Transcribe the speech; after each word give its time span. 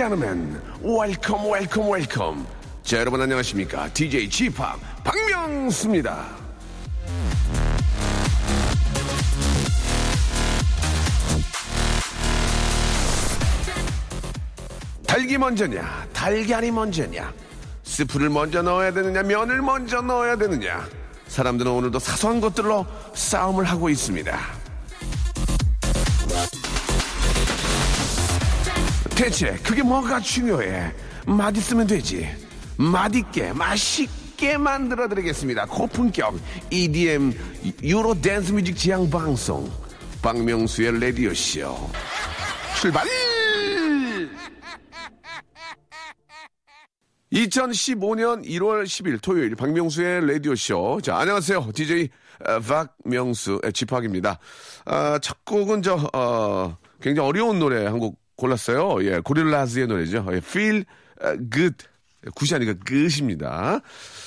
gentlemen, 0.00 0.58
welcome, 0.82 1.44
welcome, 1.44 1.92
welcome. 1.92 2.46
자, 2.82 2.96
여러분 2.96 3.20
안녕하십니까? 3.20 3.92
DJ 3.92 4.30
g 4.30 4.48
p 4.48 4.56
박명수입니다. 5.04 6.24
닭이 15.06 15.36
먼저냐, 15.36 16.06
달걀이 16.14 16.70
먼저냐, 16.70 17.30
스프를 17.82 18.30
먼저 18.30 18.62
넣어야 18.62 18.94
되느냐, 18.94 19.22
면을 19.22 19.60
먼저 19.60 20.00
넣어야 20.00 20.34
되느냐. 20.36 20.88
사람들은 21.26 21.70
오늘도 21.70 21.98
사소한 21.98 22.40
것들로 22.40 22.86
싸움을 23.12 23.64
하고 23.64 23.90
있습니다. 23.90 24.59
대체 29.20 29.52
그게 29.62 29.82
뭐가 29.82 30.18
중요해? 30.18 30.94
맛있으면 31.26 31.86
되지. 31.86 32.26
맛있게, 32.78 33.52
맛있게 33.52 34.56
만들어 34.56 35.06
드리겠습니다. 35.08 35.66
고품격 35.66 36.40
EDM 36.70 37.34
유로 37.82 38.18
댄스 38.18 38.52
뮤직 38.52 38.74
지향 38.74 39.10
방송 39.10 39.70
박명수의 40.22 40.98
라디오 41.00 41.34
쇼 41.34 41.76
출발! 42.80 43.06
2015년 47.30 48.42
1월 48.46 48.84
10일 48.84 49.20
토요일 49.20 49.54
박명수의 49.54 50.26
라디오쇼. 50.32 51.00
자, 51.02 51.18
안녕하세요. 51.18 51.68
DJ 51.74 52.08
어, 52.46 52.58
박명수 52.60 53.60
집학입니다. 53.74 54.38
아, 54.86 55.18
첫 55.20 55.44
곡은 55.44 55.82
저, 55.82 56.08
어, 56.14 56.76
굉장히 57.02 57.28
어려운 57.28 57.58
노래 57.58 57.84
한 57.84 57.98
곡 57.98 58.18
골랐어요. 58.40 59.04
예, 59.04 59.20
Gorillaz의 59.20 59.86
노래죠. 59.86 60.26
예, 60.32 60.36
Feel 60.38 60.84
Good. 61.52 61.76
굿이 62.34 62.54
아니라 62.54 62.74
끝입니다. 62.84 63.80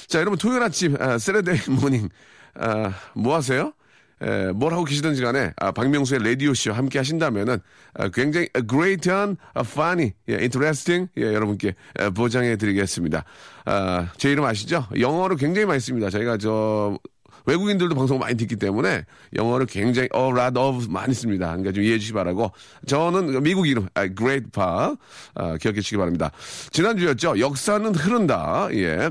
자, 0.07 0.19
여러분 0.19 0.37
토요일 0.37 0.63
아침, 0.63 0.95
아, 0.99 1.17
Saturday 1.17 1.59
morning, 1.69 2.09
아, 2.55 2.93
뭐 3.13 3.35
하세요? 3.35 3.73
에, 4.21 4.51
뭘 4.51 4.71
하고 4.73 4.83
계시든지 4.85 5.21
간에 5.21 5.51
아, 5.57 5.71
박명수의 5.71 6.23
라디오 6.23 6.53
쇼 6.53 6.71
함께 6.71 6.97
하신다면은 6.97 7.59
아, 7.93 8.09
굉장히 8.09 8.47
great한 8.69 9.37
아, 9.53 9.61
funny, 9.61 10.13
예, 10.29 10.35
interesting 10.35 11.09
예, 11.17 11.33
여러분께 11.33 11.75
에, 11.99 12.09
보장해 12.09 12.55
드리겠습니다. 12.55 13.25
아, 13.65 14.11
제 14.17 14.31
이름 14.31 14.45
아시죠? 14.45 14.87
영어를 14.97 15.35
굉장히 15.37 15.65
많이 15.65 15.79
씁니다. 15.79 16.09
저희가 16.09 16.37
저 16.37 16.97
외국인들도 17.45 17.95
방송 17.95 18.19
많이 18.19 18.35
듣기 18.35 18.55
때문에 18.55 19.05
영어를 19.35 19.65
굉장히 19.65 20.09
어, 20.13 20.29
lot 20.31 20.57
of 20.57 20.87
많이 20.89 21.13
씁니다. 21.13 21.47
그러니까 21.47 21.71
좀 21.71 21.83
이해해 21.83 21.99
주시기 21.99 22.13
바라고 22.13 22.51
저는 22.85 23.43
미국 23.43 23.67
이름 23.67 23.87
아, 23.93 24.07
Great 24.07 24.51
Park 24.51 24.95
아, 25.35 25.57
기억해 25.57 25.81
주시기 25.81 25.97
바랍니다. 25.97 26.31
지난주였죠. 26.71 27.39
역사는 27.39 27.95
흐른다. 27.95 28.67
예. 28.73 29.09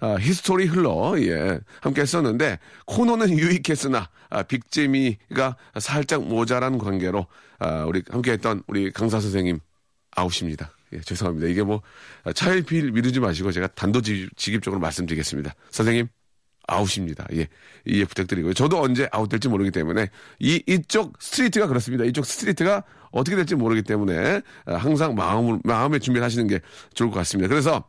아, 0.00 0.16
history 0.20 0.66
흘러, 0.66 1.14
예, 1.18 1.58
함께 1.80 2.02
했었는데, 2.02 2.58
코너는 2.84 3.38
유익했으나, 3.38 4.10
아, 4.28 4.42
빅재미가 4.42 5.56
살짝 5.80 6.24
모자란 6.24 6.76
관계로, 6.76 7.26
아, 7.58 7.84
우리 7.86 8.02
함께 8.10 8.32
했던 8.32 8.62
우리 8.66 8.90
강사 8.90 9.18
선생님, 9.18 9.60
아웃입니다. 10.14 10.72
예, 10.92 11.00
죄송합니다. 11.00 11.46
이게 11.46 11.62
뭐, 11.62 11.80
차일피일 12.34 12.92
미루지 12.92 13.20
마시고 13.20 13.50
제가 13.50 13.68
단도직입적으로 13.68 14.78
말씀드리겠습니다. 14.80 15.54
선생님, 15.70 16.08
아웃입니다. 16.66 17.26
예, 17.34 17.48
이해 17.84 18.04
부탁드리고요. 18.04 18.54
저도 18.54 18.80
언제 18.80 19.08
아웃될지 19.12 19.48
모르기 19.48 19.70
때문에, 19.70 20.08
이, 20.38 20.62
이쪽 20.66 21.14
street가 21.20 21.66
그렇습니다. 21.66 22.04
이쪽 22.04 22.24
street가 22.26 22.84
어떻게 23.10 23.36
될지 23.36 23.54
모르기 23.54 23.82
때문에, 23.82 24.40
아, 24.66 24.74
항상 24.74 25.14
마음을, 25.14 25.60
마음의 25.64 26.00
준비를 26.00 26.24
하시는 26.24 26.46
게 26.46 26.60
좋을 26.94 27.10
것 27.10 27.16
같습니다. 27.16 27.48
그래서, 27.48 27.84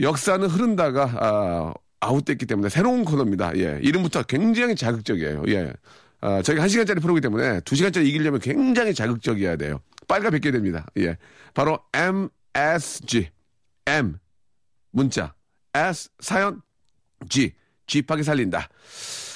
역사는 0.00 0.48
흐른다가 0.48 1.04
아, 1.20 1.74
아웃됐기 2.00 2.46
때문에 2.46 2.68
새로운 2.68 3.04
코너입니다. 3.04 3.56
예, 3.56 3.78
이름부터 3.82 4.24
굉장히 4.24 4.74
자극적이에요. 4.76 5.44
예, 5.48 5.72
아, 6.20 6.42
저희가 6.42 6.62
한 6.62 6.68
시간짜리 6.68 7.00
프로그램이기 7.00 7.22
때문에 7.22 7.60
두 7.60 7.76
시간짜리 7.76 8.08
이기려면 8.08 8.40
굉장히 8.40 8.94
자극적이어야 8.94 9.56
돼요. 9.56 9.80
빨가 10.08 10.30
뵙게 10.30 10.50
됩니다. 10.50 10.86
예, 10.98 11.16
바로 11.54 11.78
MSG 11.94 13.28
M 13.86 14.18
문자 14.90 15.34
S 15.74 16.10
사연 16.20 16.60
G 17.28 17.52
G파게 17.86 18.22
살린다. 18.22 18.68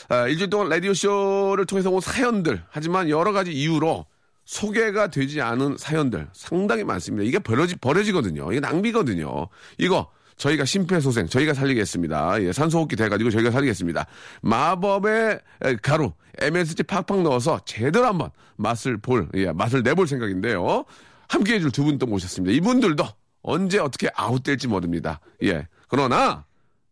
아, 0.09 0.27
일주일 0.27 0.49
동안 0.51 0.69
라디오 0.69 0.95
쇼를 0.95 1.67
통해서 1.67 1.91
온 1.91 2.01
사연들 2.01 2.63
하지만 2.71 3.11
여러 3.11 3.33
가지 3.33 3.53
이유로 3.53 4.07
소개가 4.45 5.09
되지 5.09 5.43
않은 5.43 5.77
사연들 5.79 6.29
상당히 6.33 6.83
많습니다. 6.85 7.25
이게 7.29 7.39
버려지, 7.39 7.77
버려지거든요. 7.77 8.51
이게 8.51 8.61
낭비거든요. 8.61 9.49
이거 9.77 10.11
저희가 10.39 10.65
심폐소생, 10.65 11.27
저희가 11.27 11.53
살리겠습니다. 11.53 12.43
예, 12.43 12.53
산소호흡기 12.53 12.97
돼가지고 12.97 13.31
저희가 13.31 13.51
살리겠습니다. 13.51 14.07
마법의 14.41 15.41
가루, 15.83 16.13
MSG 16.41 16.85
팍팍 16.85 17.23
넣어서 17.23 17.61
제대로 17.67 18.07
한번 18.07 18.31
맛을 18.57 18.97
볼, 18.99 19.29
예, 19.35 19.53
맛을 19.53 19.83
내볼 19.83 20.07
생각인데요. 20.07 20.85
함께 21.29 21.55
해줄 21.55 21.71
두 21.71 21.85
분 21.85 21.99
또 21.99 22.07
모셨습니다. 22.07 22.55
이분들도 22.57 23.05
언제 23.43 23.79
어떻게 23.79 24.09
아웃될지 24.15 24.69
모릅니다. 24.69 25.21
예. 25.43 25.67
그러나, 25.89 26.45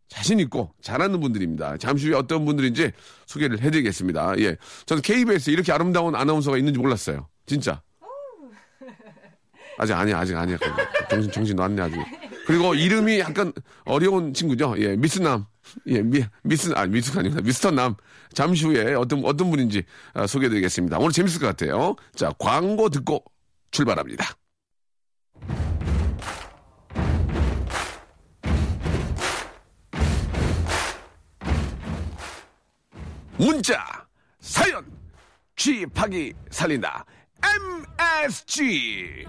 자신 0.08 0.40
있고 0.40 0.72
잘하는 0.80 1.20
분들입니다. 1.20 1.78
잠시 1.78 2.08
후에 2.08 2.16
어떤 2.16 2.44
분들인지 2.44 2.92
소개를 3.26 3.60
해드리겠습니다. 3.60 4.38
예. 4.38 4.56
저는 4.86 5.02
KBS에 5.02 5.52
이렇게 5.52 5.72
아름다운 5.72 6.14
아나운서가 6.14 6.58
있는지 6.58 6.78
몰랐어요. 6.78 7.28
진짜. 7.46 7.82
아직 9.78 9.92
아니야, 9.92 10.18
아직 10.18 10.34
아니야. 10.36 10.56
정신, 11.10 11.30
정신 11.30 11.56
놨네, 11.56 11.82
아직. 11.82 11.98
그리고 12.46 12.74
이름이 12.74 13.18
약간 13.18 13.52
어려운 13.84 14.32
친구죠. 14.32 14.74
예, 14.78 14.96
미스남. 14.96 15.46
예, 15.88 16.00
미, 16.00 16.24
미스, 16.42 16.72
아, 16.74 16.86
미스가 16.86 17.20
아니구나. 17.20 17.42
미스터 17.42 17.70
남. 17.72 17.94
잠시 18.32 18.64
후에 18.66 18.94
어떤, 18.94 19.24
어떤 19.24 19.50
분인지 19.50 19.82
아, 20.14 20.26
소개해드리겠습니다. 20.26 20.98
오늘 20.98 21.12
재밌을 21.12 21.40
것 21.40 21.46
같아요. 21.46 21.96
자, 22.14 22.32
광고 22.38 22.88
듣고 22.88 23.24
출발합니다. 23.70 24.24
문자, 33.38 33.84
사연, 34.40 34.84
쥐파기 35.56 36.32
살린다. 36.50 37.04
MSG. 38.24 39.26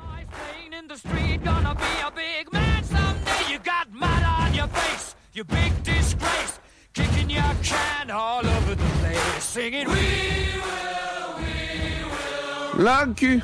락키 12.77 13.41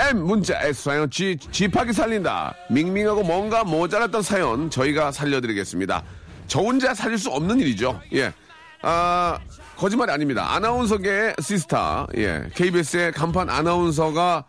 M 0.00 0.16
문자 0.24 0.62
S 0.62 0.84
사연 0.84 1.10
G 1.10 1.36
집하기 1.36 1.92
살린다 1.92 2.54
밍밍하고 2.70 3.22
뭔가 3.24 3.64
모자랐던 3.64 4.22
사연 4.22 4.70
저희가 4.70 5.12
살려드리겠습니다 5.12 6.04
저 6.46 6.60
혼자 6.60 6.94
살릴 6.94 7.18
수 7.18 7.30
없는 7.30 7.60
일이죠 7.60 8.00
예 8.12 8.32
아 8.82 9.38
거짓말이 9.78 10.10
아닙니다 10.10 10.54
아나운서계의 10.54 11.36
시스타 11.40 12.08
예 12.16 12.42
KBS의 12.54 13.12
간판 13.12 13.48
아나운서가 13.48 14.44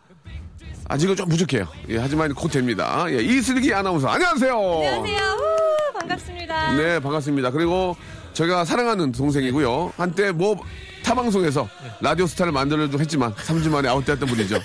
아직은 0.88 1.14
좀 1.14 1.28
부족해요 1.28 1.68
예 1.88 1.98
하지만 1.98 2.34
곧 2.34 2.48
됩니다 2.48 3.06
예 3.08 3.18
이슬기 3.18 3.72
아나운서 3.72 4.08
안녕하세요 4.08 4.52
안녕하세요. 4.52 5.36
우, 5.38 5.98
반갑습니다. 5.98 6.72
네 6.72 6.98
반갑습니다 6.98 7.50
그리고 7.52 7.96
저희가 8.32 8.64
사랑하는 8.64 9.12
동생이고요 9.12 9.92
한때 9.96 10.32
뭐 10.32 10.56
타방송에서 11.04 11.68
라디오 12.00 12.26
스타를 12.26 12.50
만들려고 12.52 12.98
했지만 12.98 13.32
3주 13.34 13.70
만에 13.70 13.88
아웃됐던 13.88 14.28
분이죠 14.28 14.58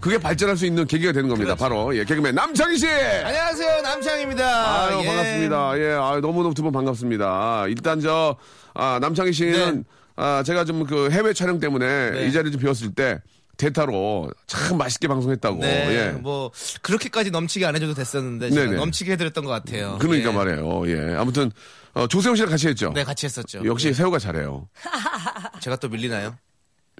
그게 0.00 0.16
발전할 0.18 0.56
수 0.56 0.64
있는 0.64 0.86
계기가 0.86 1.12
되는 1.12 1.28
겁니다. 1.28 1.54
바로 1.54 1.94
예, 1.94 2.04
개그맨 2.06 2.34
남창희 2.34 2.78
씨. 2.78 2.88
안녕하세요 2.88 3.82
남창입니다. 3.82 4.86
아유 4.86 5.00
예. 5.02 5.06
반갑습니다. 5.06 5.78
예, 5.78 5.92
아 5.92 6.18
너무너무 6.22 6.54
두 6.54 6.62
분 6.62 6.72
반갑습니다. 6.72 7.66
일단 7.68 8.00
저 8.00 8.34
아, 8.72 8.98
남창희 9.02 9.34
씨는 9.34 9.76
네. 9.76 9.82
아, 10.20 10.42
제가 10.42 10.64
좀 10.64 10.84
그 10.84 11.10
해외 11.10 11.32
촬영 11.32 11.58
때문에 11.60 12.10
네. 12.10 12.26
이 12.26 12.32
자리 12.32 12.50
좀 12.50 12.60
비웠을 12.60 12.94
때 12.94 13.20
대타로 13.56 14.30
참 14.46 14.78
맛있게 14.78 15.06
방송했다고. 15.08 15.60
네, 15.60 15.88
예. 15.90 16.10
뭐 16.12 16.50
그렇게까지 16.82 17.30
넘치게 17.30 17.66
안 17.66 17.76
해줘도 17.76 17.94
됐었는데 17.94 18.50
제가 18.50 18.64
네네. 18.66 18.76
넘치게 18.78 19.12
해드렸던 19.12 19.44
것 19.44 19.50
같아요. 19.50 19.98
그러니까 20.00 20.30
예. 20.30 20.34
말이에요. 20.34 20.88
예. 20.88 21.14
아무튼 21.16 21.50
어, 21.92 22.06
조세호 22.06 22.34
씨랑 22.36 22.50
같이 22.50 22.68
했죠. 22.68 22.92
네, 22.94 23.04
같이 23.04 23.26
했었죠. 23.26 23.62
역시 23.64 23.92
세호가 23.92 24.18
잘해요. 24.18 24.68
제가 25.60 25.76
또 25.76 25.88
밀리나요? 25.88 26.36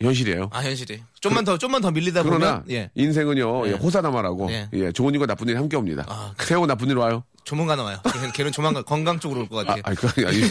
현실이에요. 0.02 0.48
아 0.52 0.62
현실이. 0.62 1.02
좀만 1.20 1.44
더 1.44 1.58
좀만 1.58 1.82
더 1.82 1.90
밀리다 1.90 2.22
그러나 2.22 2.60
보면 2.60 2.64
예 2.70 2.90
인생은요 2.94 3.66
예. 3.66 3.72
예, 3.72 3.74
호사다마라고 3.74 4.50
예. 4.50 4.68
예, 4.72 4.92
좋은 4.92 5.12
일과 5.12 5.26
나쁜 5.26 5.48
일이 5.48 5.56
함께 5.56 5.76
옵니다. 5.76 6.04
아, 6.08 6.32
새우 6.38 6.66
나쁜 6.66 6.88
일 6.88 6.96
와요. 6.96 7.24
조만간 7.44 7.78
와요. 7.78 7.98
걔는, 8.12 8.32
걔는 8.32 8.52
조만간 8.52 8.84
건강 8.84 9.18
쪽으로 9.18 9.40
올것 9.42 9.68
아, 9.68 9.74
같아요. 9.74 9.82
아니, 9.84 9.96
그 9.96 10.08
아니, 10.16 10.26
아니. 10.26 10.42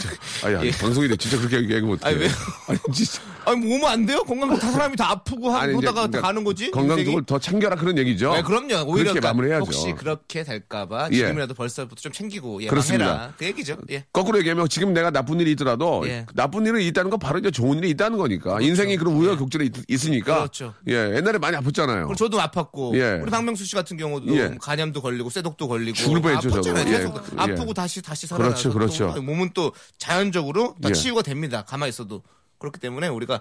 아니, 0.44 0.56
아니, 0.56 0.66
예. 0.66 0.70
방송인데 0.72 1.16
진짜 1.16 1.38
그렇게 1.38 1.56
얘기하면 1.58 1.92
어떡해. 1.92 2.14
아니, 2.14 2.20
왜요? 2.24 2.30
아니, 2.68 2.78
진짜. 2.92 3.20
아니 3.46 3.56
뭐 3.66 3.76
오면 3.76 3.90
안 3.90 4.06
돼요? 4.06 4.22
건강 4.24 4.58
다 4.58 4.70
사람이 4.70 4.96
다 4.96 5.10
아프고 5.10 5.50
하고 5.50 5.80
다가 5.80 6.06
그러니까 6.06 6.20
가는 6.20 6.44
거지. 6.44 6.70
건강 6.70 6.98
인생이? 6.98 7.06
쪽을 7.06 7.24
더 7.24 7.38
챙겨라 7.38 7.76
그런 7.76 7.96
얘기죠. 7.98 8.34
네, 8.34 8.42
그럼요. 8.42 8.66
오히려 8.86 9.12
그렇게 9.12 9.20
그러니까 9.20 9.28
마무리해야죠. 9.28 9.64
혹시 9.64 9.94
그렇게 9.96 10.44
될까봐 10.44 11.08
예. 11.12 11.16
지금이라도 11.16 11.54
벌써부터 11.54 12.00
좀 12.00 12.12
챙기고 12.12 12.60
그렇습니다. 12.68 13.04
예방해라. 13.06 13.32
그 13.38 13.44
얘기죠. 13.46 13.76
예. 13.90 14.04
거꾸로 14.12 14.38
얘기하면 14.38 14.68
지금 14.68 14.92
내가 14.92 15.10
나쁜 15.10 15.40
일이 15.40 15.52
있더라도 15.52 16.06
예. 16.06 16.26
나쁜 16.34 16.66
일이 16.66 16.86
있다는 16.88 17.10
건 17.10 17.18
바로 17.18 17.38
이제 17.38 17.50
좋은 17.50 17.78
일이 17.78 17.90
있다는 17.90 18.18
거니까 18.18 18.60
인생이 18.60 18.96
그런 18.98 19.14
우여곡절이 19.14 19.70
있, 19.88 20.06
으니까 20.06 20.36
그렇죠. 20.36 20.74
예 20.88 20.94
옛날에 21.16 21.38
많이 21.38 21.56
아팠잖아요. 21.56 22.14
저도 22.16 22.38
아팠고 22.38 22.96
예. 22.96 23.20
우리 23.22 23.30
박명수 23.30 23.64
씨 23.64 23.74
같은 23.74 23.96
경우도 23.96 24.36
예. 24.36 24.56
간염도 24.60 25.00
걸리고 25.00 25.30
쇠독도 25.30 25.68
걸리고 25.68 25.96
죽을 25.96 26.20
뻔했죠, 26.20 26.50
저도. 26.50 26.79
아팠잖아요. 26.84 26.88
예. 26.88 26.96
계속 26.98 27.16
예. 27.16 27.40
아프고 27.40 27.74
다시 27.74 28.02
다시 28.02 28.26
살아나서 28.26 28.70
그렇죠, 28.70 28.72
그렇죠. 28.72 29.12
또 29.14 29.22
몸은 29.22 29.50
또 29.54 29.72
자연적으로 29.98 30.74
다 30.82 30.88
예. 30.90 30.92
치유가 30.92 31.22
됩니다. 31.22 31.62
가만히 31.66 31.90
있어도 31.90 32.22
그렇기 32.58 32.78
때문에 32.78 33.08
우리가 33.08 33.40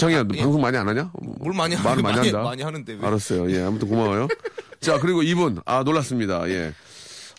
너 0.00 0.10
예. 0.10 0.22
방송 0.42 0.60
많이 0.60 0.76
안 0.76 0.88
하냐? 0.88 1.10
뭘 1.22 1.54
많이 1.54 1.76
말 1.76 1.84
하는- 1.96 2.02
많이 2.02 2.16
많이- 2.16 2.28
한다. 2.30 2.42
많이 2.42 2.62
하는데 2.62 2.92
왜? 2.92 3.06
알았어요. 3.06 3.50
예, 3.52 3.62
아무튼 3.62 3.88
고마워요. 3.88 4.26
자, 4.80 4.98
그리고 4.98 5.22
이분, 5.22 5.60
아, 5.64 5.82
놀랐습니다. 5.84 6.48
예. 6.50 6.72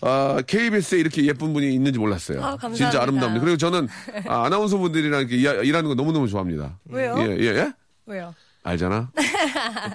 아, 0.02 0.42
KBS에 0.48 0.98
이렇게 1.00 1.26
예쁜 1.26 1.52
분이 1.54 1.74
있는지 1.74 2.00
몰랐어요. 2.00 2.38
아, 2.40 2.52
감사합니다. 2.52 2.86
진짜 2.90 3.02
아름답니다. 3.02 3.42
그리고 3.42 3.58
저는 3.58 3.90
아, 4.28 4.46
아나운서 4.46 4.78
분들이랑 4.78 5.22
이렇게 5.28 5.36
일- 5.36 5.66
일하는 5.66 5.90
거 5.90 5.96
너무너무 5.96 6.30
좋아합니다. 6.30 6.80
왜요? 6.86 7.16
예, 7.20 7.38
예, 7.38 7.46
예? 7.58 7.74
왜요? 8.06 8.34
알잖아? 8.64 9.10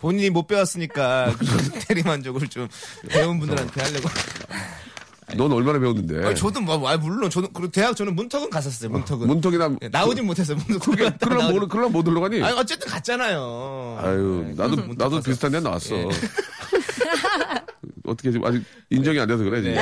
본인이 0.00 0.28
못 0.30 0.46
배웠으니까 0.46 1.32
그 1.38 1.70
대리만족을 1.86 2.48
좀 2.48 2.68
배운 3.08 3.38
분들한테 3.40 3.80
하려고. 3.80 4.08
넌 5.36 5.52
얼마나 5.52 5.78
배웠는데? 5.78 6.26
아니, 6.26 6.34
저도 6.34 6.60
뭐, 6.60 6.88
아, 6.88 6.96
물론 6.96 7.30
저도 7.30 7.48
그리고 7.52 7.70
대학 7.70 7.96
저는 7.96 8.14
문턱은 8.16 8.50
갔었어요. 8.50 8.90
문턱은. 8.90 9.26
문턱이나, 9.26 9.76
예, 9.82 9.88
나오진 9.88 10.26
못했어요. 10.26 10.56
문턱. 10.66 10.82
그게, 10.82 11.10
그럼 11.20 11.52
뭐, 11.58 11.68
그럼 11.68 11.92
못 11.92 12.06
올라가니? 12.06 12.42
아니 12.42 12.58
어쨌든 12.58 12.88
갔잖아요. 12.88 13.98
아유, 14.00 14.44
네, 14.48 14.54
나도, 14.56 14.76
나도 14.76 15.10
가서. 15.16 15.20
비슷한 15.22 15.52
데 15.52 15.60
나왔어. 15.60 15.96
예. 15.96 16.04
어떻게 18.06 18.30
지금 18.30 18.46
아직 18.46 18.62
인정이 18.90 19.18
안 19.18 19.26
돼서 19.28 19.42
그래, 19.42 19.62
지금. 19.62 19.76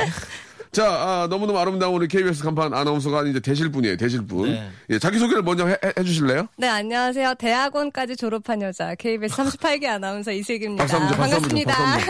네. 0.73 0.81
자, 0.81 0.87
아, 0.87 1.27
너무너무 1.29 1.59
아름다운 1.59 1.93
우리 1.93 2.07
KBS 2.07 2.43
간판 2.43 2.73
아나운서가 2.73 3.23
이제 3.23 3.39
되실 3.39 3.69
분이에요, 3.71 3.95
되실 3.95 4.25
분. 4.25 4.51
네. 4.51 4.69
예, 4.89 4.97
자기소개를 4.99 5.43
먼저 5.43 5.67
해, 5.67 5.73
해- 5.83 5.93
해 5.97 6.03
주실래요? 6.03 6.47
네, 6.57 6.67
안녕하세요. 6.67 7.35
대학원까지 7.35 8.15
졸업한 8.15 8.61
여자 8.63 8.95
KBS 8.95 9.35
38기 9.35 9.85
아나운서 9.85 10.31
이슬기입니다. 10.31 10.83
박수 10.85 10.95
한번 10.97 11.17
반갑습니다. 11.17 11.73
박수. 11.75 12.09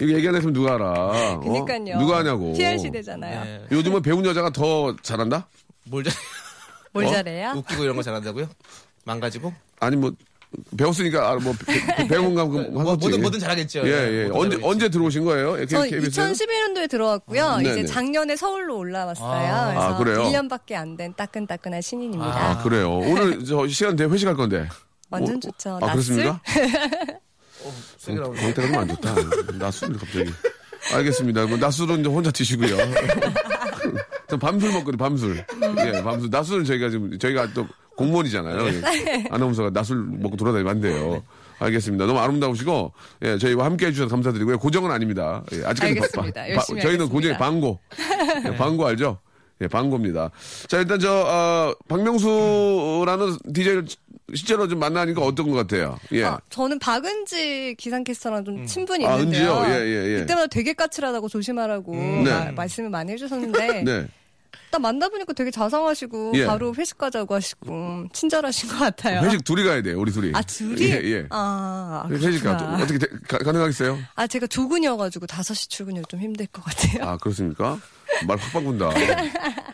이거 0.00 0.12
얘기 0.12 0.28
안 0.28 0.34
했으면 0.34 0.52
누가 0.52 0.74
알아? 0.74 0.90
어? 0.92 1.40
그니까요. 1.40 1.98
누가 1.98 2.18
하냐고. 2.18 2.52
PR 2.54 2.76
시대잖아요. 2.78 3.44
네. 3.44 3.64
요즘은 3.70 4.02
배운 4.02 4.24
여자가 4.26 4.50
더 4.50 4.94
잘한다? 5.02 5.46
뭘 5.84 6.02
잘, 6.02 6.12
뭘 6.92 7.04
어? 7.04 7.10
잘해요? 7.10 7.52
웃기고 7.56 7.84
이런 7.84 7.94
거 7.94 8.02
잘한다고요? 8.02 8.48
망가지고? 9.04 9.52
아니, 9.80 9.94
뭐, 9.96 10.10
배웠으니까, 10.76 11.30
아, 11.30 11.34
뭐, 11.36 11.54
배- 11.66 12.06
배운 12.08 12.34
감, 12.34 12.50
그, 12.50 12.58
뭐. 12.70 12.82
뭐든 12.82 13.20
뭐든 13.20 13.38
잘하겠죠. 13.40 13.80
예, 13.86 13.90
예. 13.90 14.24
뭐든 14.28 14.34
언제, 14.34 14.56
잘하겠지. 14.56 14.64
언제 14.64 14.88
들어오신 14.88 15.24
거예요? 15.24 15.60
예, 15.60 15.66
저 15.66 15.82
KBS? 15.82 16.10
2011년도에 16.20 16.88
들어왔고요. 16.90 17.56
네네. 17.58 17.70
이제 17.80 17.84
작년에 17.86 18.36
서울로 18.36 18.78
올라왔어요. 18.78 19.26
아, 19.28 19.96
그래서 19.98 20.22
그래요? 20.22 20.30
1년밖에 20.48 20.74
안 20.74 20.96
된 20.96 21.12
따끈따끈한 21.16 21.80
신인입니다. 21.82 22.50
아, 22.50 22.62
그래요. 22.62 22.98
오늘 22.98 23.44
저 23.44 23.66
시간 23.68 23.96
돼 23.96 24.04
회식할 24.04 24.34
건데. 24.36 24.68
완전 25.10 25.36
어, 25.36 25.40
좋죠. 25.40 25.78
아? 25.82 25.92
그렇습니까? 25.92 26.40
광태가 28.04 28.66
좀안 28.68 28.88
좋다. 28.88 29.14
낮술을 29.58 29.96
갑자기. 29.98 30.30
알겠습니다. 30.92 31.46
뭐 31.46 31.56
낮술은 31.56 32.00
이제 32.00 32.08
혼자 32.08 32.30
드시고요. 32.30 32.76
전 34.28 34.38
밤술 34.38 34.72
먹거든요, 34.72 34.96
밤술. 34.98 35.44
예, 35.86 36.02
밤술. 36.02 36.28
낮술은 36.30 36.64
저희가 36.64 36.90
지금, 36.90 37.18
저희가 37.18 37.48
또 37.54 37.66
공무원이잖아요. 37.96 38.66
예. 38.66 39.24
아나운서가 39.30 39.70
낮술 39.70 39.96
먹고 40.04 40.36
돌아다니면 40.36 40.70
안 40.70 40.80
돼요. 40.80 41.22
알겠습니다. 41.60 42.06
너무 42.06 42.18
아름다우시고, 42.18 42.92
예, 43.22 43.38
저희와 43.38 43.64
함께 43.64 43.86
해주셔서 43.86 44.10
감사드리고요. 44.10 44.58
고정은 44.58 44.90
아닙니다. 44.90 45.44
예, 45.52 45.64
아직까지 45.64 45.84
알겠습니다. 45.84 46.50
열심히 46.50 46.82
저희는. 46.82 47.08
고정이 47.08 47.36
방고. 47.38 47.78
예, 48.46 48.56
방고 48.56 48.86
알죠? 48.86 49.18
예, 49.60 49.68
방고입니다. 49.68 50.30
자, 50.66 50.78
일단 50.78 50.98
저, 50.98 51.12
어, 51.12 51.72
박명수라는 51.88 53.36
DJ를 53.52 53.84
실제로 54.34 54.66
좀 54.66 54.78
만나니까 54.80 55.20
어떤 55.22 55.48
것 55.50 55.54
같아요? 55.56 55.96
예. 56.12 56.24
아, 56.24 56.40
저는 56.50 56.78
박은지 56.80 57.76
기상캐스터랑 57.78 58.44
좀 58.44 58.66
친분이 58.66 59.06
아, 59.06 59.16
있는데요. 59.16 59.58
은지요? 59.60 59.74
예, 59.74 59.80
예, 59.86 60.14
예. 60.14 60.18
그때마다 60.20 60.46
되게 60.48 60.72
까칠하다고 60.72 61.28
조심하라고 61.28 61.94
네. 61.94 62.24
마- 62.24 62.52
말씀을 62.52 62.90
많이 62.90 63.12
해주셨는데 63.12 63.82
네. 63.84 64.06
딱 64.70 64.80
만나보니까 64.80 65.32
되게 65.34 65.50
자상하시고 65.50 66.32
예. 66.34 66.46
바로 66.46 66.74
회식 66.74 66.98
가자고 66.98 67.34
하시고 67.34 68.06
친절하신 68.12 68.68
것 68.70 68.78
같아요. 68.78 69.20
회식 69.26 69.44
둘이 69.44 69.64
가야 69.64 69.82
돼요, 69.82 69.98
우리 70.00 70.10
둘이. 70.12 70.32
아 70.34 70.42
둘이? 70.42 70.82
예, 70.82 71.00
예. 71.04 71.26
아 71.30 72.06
회식 72.10 72.42
가. 72.44 72.56
어떻게 72.80 72.98
되- 72.98 73.06
가, 73.28 73.38
가능하겠어요? 73.38 73.98
아 74.14 74.26
제가 74.26 74.46
조근이어가지고 74.46 75.26
5시 75.26 75.70
출근이 75.70 76.02
좀 76.08 76.20
힘들 76.20 76.46
것 76.46 76.62
같아요. 76.64 77.04
아, 77.08 77.16
그렇습니까? 77.18 77.78
말 78.26 78.38
확 78.38 78.52
바꾼다. 78.52 78.90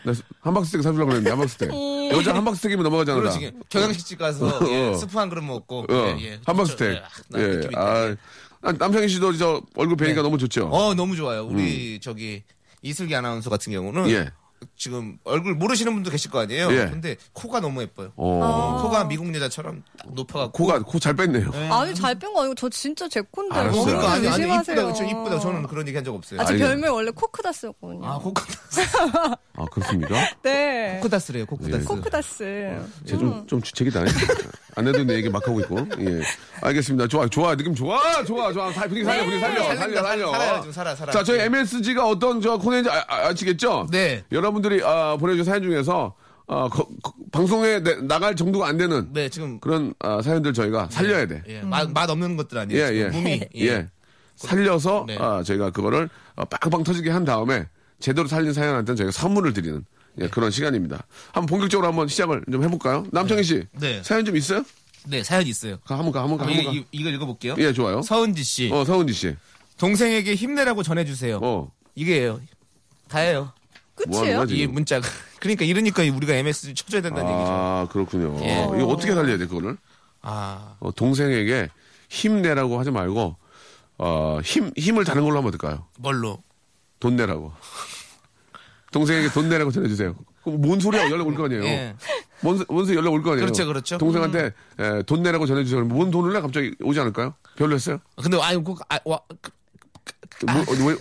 나 0.03 0.13
한박 0.41 0.65
스테이크 0.65 0.81
사주려고 0.83 1.09
그랬는데, 1.09 1.29
한박 1.29 1.49
스테이크. 1.49 1.75
여자 2.17 2.33
함박 2.35 2.55
스테이크면 2.55 2.83
넘어가잖아. 2.83 3.17
나. 3.17 3.29
그렇지. 3.29 3.51
경양식집 3.69 4.17
가서 4.19 4.47
어. 4.47 4.67
예, 4.69 4.95
스프 4.95 5.17
한 5.17 5.29
그릇 5.29 5.41
먹고. 5.43 5.81
어, 5.81 5.85
예, 5.91 6.17
예. 6.25 6.39
함박 6.45 6.65
좋죠. 6.65 6.77
스테이크. 6.77 7.01
예, 7.35 7.37
나 7.37 7.39
예. 7.39 7.69
아, 7.75 8.05
예. 8.09 8.15
아, 8.63 8.71
남창희 8.73 9.07
씨도 9.09 9.33
저 9.37 9.61
얼굴 9.75 9.97
뵈니까 9.97 10.21
네. 10.21 10.23
너무 10.23 10.37
좋죠? 10.37 10.67
어, 10.67 10.93
너무 10.93 11.15
좋아요. 11.15 11.45
우리 11.45 11.99
저기 11.99 12.43
이슬기 12.83 13.15
아나운서 13.15 13.49
같은 13.49 13.71
경우는 13.73 14.09
예. 14.09 14.29
지금 14.77 15.17
얼굴 15.23 15.55
모르시는 15.55 15.93
분도 15.93 16.09
계실 16.11 16.29
거 16.31 16.39
아니에요. 16.39 16.71
예. 16.71 16.89
근데 16.89 17.15
코가 17.33 17.59
너무 17.61 17.81
예뻐요. 17.81 18.11
어. 18.15 18.79
코가 18.83 19.05
미국 19.05 19.33
여자처럼 19.33 19.83
딱 19.97 20.13
높아갖고. 20.13 20.51
코가, 20.51 20.79
코 20.83 20.99
잘 20.99 21.15
뺐네요. 21.15 21.49
아니 21.71 21.93
잘 21.95 22.13
뺀 22.15 22.31
거 22.33 22.41
아니고 22.41 22.55
저 22.55 22.69
진짜 22.69 23.07
제 23.09 23.21
콘데 23.21 23.55
알았어요. 23.55 23.81
어, 23.81 23.85
그러니까 23.85 24.11
아니. 24.11 24.27
이쁘다, 24.27 24.93
저 24.93 25.03
이쁘다. 25.05 25.39
저는 25.39 25.63
그런 25.67 25.87
얘기 25.87 25.95
한 25.97 26.05
적 26.05 26.13
없어요. 26.15 26.41
아, 26.41 26.45
제 26.45 26.53
아니, 26.53 26.61
별명 26.61 26.93
원래 26.95 27.11
코크다스였거든요. 27.11 28.05
아, 28.05 28.17
코크, 28.17 28.43
아, 29.55 29.65
그렇습니까? 29.71 30.15
네. 30.43 30.95
코크다스래요, 30.97 31.45
코크다스. 31.45 31.85
코크다스. 31.85 32.87
쟤 33.05 33.17
좀, 33.17 33.45
좀 33.47 33.61
주책이다. 33.61 34.01
안 34.75 34.87
해도 34.87 35.03
내 35.03 35.15
얘기 35.15 35.29
막 35.29 35.45
하고 35.47 35.59
있고. 35.61 35.79
예. 35.99 36.21
알겠습니다. 36.61 37.07
좋아, 37.07 37.27
좋아. 37.27 37.55
느낌 37.55 37.75
좋아, 37.75 38.23
좋아, 38.23 38.51
좋아. 38.53 38.71
살, 38.71 38.87
분위기 38.87 39.05
살려, 39.05 39.23
분위기 39.23 39.41
살려, 39.41 39.63
살려, 39.75 40.01
살려. 40.03 40.31
살아요, 40.31 40.61
좀 40.61 40.71
살아, 40.71 40.95
살아. 40.95 41.11
자, 41.11 41.23
저희 41.23 41.39
네. 41.39 41.45
MSG가 41.45 42.07
어떤 42.07 42.41
저 42.41 42.57
코너인지 42.57 42.89
아, 42.89 43.03
아, 43.07 43.27
아 43.27 43.35
시겠죠? 43.35 43.87
네. 43.91 44.23
여러분들이 44.31 44.81
아, 44.83 45.17
보내주신 45.17 45.43
사연 45.45 45.63
중에서 45.63 46.15
아, 46.47 46.67
거- 46.69 46.87
거- 47.03 47.13
방송에 47.31 47.79
내- 47.81 47.95
나갈 48.01 48.35
정도가 48.35 48.67
안 48.67 48.77
되는 48.77 49.07
네, 49.13 49.29
지금. 49.29 49.59
그런 49.59 49.93
아, 49.99 50.21
사연들 50.21 50.53
저희가 50.53 50.87
살려야 50.89 51.25
돼. 51.27 51.41
예, 51.47 51.61
맛, 51.61 51.89
맛 51.91 52.09
없는 52.09 52.37
것들 52.37 52.57
아니에요. 52.57 52.81
예, 52.83 52.93
예. 52.95 53.05
몸이. 53.09 53.41
예. 53.57 53.87
살려서 54.35 55.05
네. 55.07 55.17
아, 55.19 55.43
저희가 55.43 55.69
그거를 55.71 56.09
어, 56.35 56.45
빵빵 56.45 56.83
터지게 56.83 57.09
한 57.09 57.25
다음에 57.25 57.67
제대로 57.99 58.27
살린 58.27 58.53
사연한테는 58.53 58.95
저희가 58.95 59.11
선물을 59.11 59.53
드리는 59.53 59.85
예, 60.19 60.27
그런 60.27 60.51
시간입니다. 60.51 61.05
한번 61.31 61.45
본격적으로 61.47 61.87
한번 61.87 62.07
시작을 62.07 62.43
좀 62.51 62.63
해볼까요? 62.63 63.05
남창희 63.11 63.43
씨, 63.43 63.63
네. 63.79 64.01
사연 64.03 64.25
좀 64.25 64.35
있어요? 64.35 64.63
네, 65.07 65.23
사연 65.23 65.47
있어요. 65.47 65.77
가, 65.79 65.95
한번 65.97 66.11
가, 66.11 66.21
한번 66.21 66.37
가, 66.37 66.45
이, 66.45 66.55
한번 66.55 66.73
가. 66.73 66.79
이, 66.79 66.85
이걸 66.91 67.13
읽어볼게요. 67.15 67.55
예, 67.57 67.73
좋아요. 67.73 68.01
서은지 68.01 68.43
씨. 68.43 68.69
어, 68.71 68.83
서은지 68.85 69.13
씨. 69.13 69.35
동생에게 69.77 70.35
힘내라고 70.35 70.83
전해주세요. 70.83 71.39
어, 71.41 71.71
이게요. 71.95 72.39
다예요. 73.07 73.51
뭐 74.07 74.19
하는 74.19 74.33
끝이에요? 74.33 74.45
거야, 74.45 74.55
이? 74.57 74.67
문자가. 74.67 75.07
그러니까 75.39 75.65
이러니까 75.65 76.03
우리가 76.03 76.33
MSG 76.35 76.75
쳐줘야 76.75 77.01
된다는 77.01 77.29
얘기죠. 77.31 77.51
아, 77.51 77.87
그렇군요. 77.91 78.37
예. 78.43 78.63
이거 78.63 78.87
어떻게 78.87 79.13
살려야 79.13 79.37
돼, 79.37 79.47
그거를? 79.47 79.77
아, 80.21 80.75
어, 80.79 80.91
동생에게 80.91 81.69
힘내라고 82.09 82.79
하지 82.79 82.91
말고, 82.91 83.35
어, 83.97 84.39
힘, 84.43 84.71
힘을 84.77 85.03
다른 85.03 85.23
걸로 85.23 85.37
하면 85.37 85.47
어떨까요? 85.47 85.87
뭘로? 85.97 86.43
돈 86.99 87.15
내라고. 87.15 87.53
동생에게 88.91 89.29
돈 89.29 89.49
내라고 89.49 89.71
전해주세요. 89.71 90.15
뭔 90.43 90.79
소리야 90.79 91.09
연락 91.09 91.27
올 91.27 91.35
거 91.35 91.45
아니에요. 91.45 91.63
예. 91.63 91.95
뭔, 92.41 92.57
소- 92.57 92.65
뭔 92.69 92.85
소리 92.85 92.97
연락 92.97 93.13
올 93.13 93.21
거 93.23 93.31
아니에요. 93.31 93.45
그렇죠, 93.45 93.65
그렇죠. 93.65 93.97
동생한테 93.97 94.51
에, 94.79 95.03
돈 95.03 95.23
내라고 95.23 95.45
전해주세요. 95.45 95.85
뭔 95.85 96.11
돈을 96.11 96.33
내? 96.33 96.41
갑자기 96.41 96.75
오지 96.81 96.99
않을까요? 96.99 97.33
별로였어요? 97.55 97.99
근데 98.21 98.37
아니 98.41 98.61
그 98.63 98.73
아, 98.89 98.99
와, 99.05 99.19
그- 99.41 99.51
뭐, 100.45 100.55
어, 100.61 100.87
왜, 100.87 100.95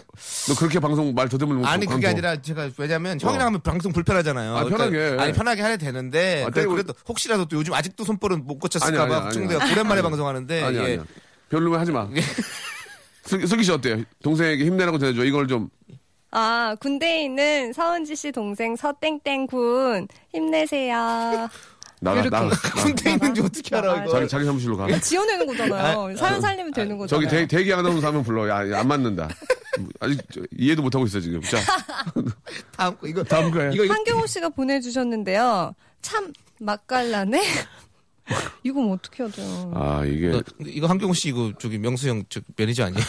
너 0.48 0.54
그렇게 0.58 0.78
방송 0.78 1.14
말 1.14 1.28
더듬으면 1.28 1.64
아니 1.64 1.86
그게 1.86 2.06
광고. 2.06 2.08
아니라 2.08 2.42
제가 2.42 2.68
왜냐면 2.76 3.18
형이랑 3.20 3.46
하면 3.46 3.60
방송 3.62 3.90
불편하잖아요. 3.92 4.54
아, 4.56 4.64
편하게. 4.66 5.16
아니 5.18 5.32
편하게 5.32 5.62
해야 5.62 5.76
되는데 5.78 6.44
아, 6.46 6.50
그래, 6.50 6.64
때리고- 6.66 6.70
그래도 6.72 6.92
혹시라도 7.08 7.46
또 7.46 7.56
요즘 7.56 7.72
아직도 7.72 8.04
손벌은 8.04 8.44
못 8.44 8.52
아니, 8.52 8.58
고쳤을까봐 8.60 9.02
아니, 9.04 9.14
아니, 9.14 9.22
걱정돼요. 9.24 9.58
아니. 9.60 9.72
오랜만에 9.72 10.00
아니. 10.00 10.02
방송하는데 10.02 10.62
아니, 10.62 10.76
예. 10.76 10.80
아니야. 10.82 11.04
별로면 11.48 11.80
하지 11.80 11.90
마. 11.90 12.06
슬, 13.24 13.46
슬기 13.48 13.64
씨 13.64 13.72
어때요? 13.72 14.02
동생에게 14.22 14.64
힘내라고 14.66 14.98
전해줘. 14.98 15.24
이걸 15.24 15.48
좀. 15.48 15.70
아, 16.32 16.76
군대에 16.80 17.24
있는 17.24 17.72
서은지 17.72 18.14
씨 18.16 18.30
동생 18.32 18.76
서땡땡 18.76 19.46
군 19.48 20.06
힘내세요. 20.32 21.48
나가, 22.02 22.20
이렇게. 22.22 22.30
나가. 22.30 22.48
군대 22.82 23.10
있는지 23.12 23.40
어떻게 23.42 23.76
알아. 23.76 24.04
이거? 24.04 24.12
자기, 24.12 24.28
자기 24.28 24.44
사무실로 24.46 24.76
가. 24.76 25.00
지어내는 25.00 25.46
거잖아요. 25.46 26.16
사연 26.16 26.40
살리면 26.40 26.72
되는 26.72 26.96
거잖아요. 26.96 27.28
저기 27.28 27.36
대, 27.36 27.46
대기 27.46 27.72
아나운서 27.74 28.06
하면 28.06 28.22
불러. 28.22 28.48
야, 28.48 28.70
야, 28.70 28.80
안 28.80 28.88
맞는다. 28.88 29.28
아직 30.00 30.18
저, 30.32 30.40
이해도 30.56 30.80
못하고 30.82 31.04
있어, 31.06 31.20
지금. 31.20 31.42
자, 31.42 31.58
다음 32.76 32.96
거 32.96 33.06
이거 33.06 33.22
다음 33.22 33.50
거예요. 33.50 33.72
이거 33.72 33.84
이거 33.84 33.92
한경호 33.94 34.26
씨가 34.26 34.48
보내주셨는데요. 34.50 35.74
참 36.00 36.32
맛깔나네. 36.60 37.42
이건 38.62 38.84
뭐 38.84 38.94
어떻게 38.94 39.22
하죠? 39.24 39.42
아, 39.74 40.02
이게 40.06 40.28
이거, 40.28 40.42
이거 40.64 40.86
한경호 40.86 41.12
씨 41.12 41.28
이거 41.28 41.52
저기 41.58 41.76
명수 41.78 42.08
형 42.08 42.24
저 42.30 42.40
매니저 42.56 42.84
아니에요? 42.86 43.04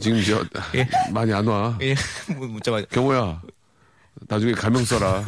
지금 0.00 0.22
저, 0.22 0.44
예. 0.74 0.88
많이 1.12 1.32
안 1.32 1.46
와. 1.46 1.78
예, 1.82 1.94
뭐 2.36 2.46
문자 2.46 2.70
많이. 2.70 2.86
경호야, 2.88 3.42
나중에 4.28 4.52
가명 4.52 4.84
써라. 4.84 5.24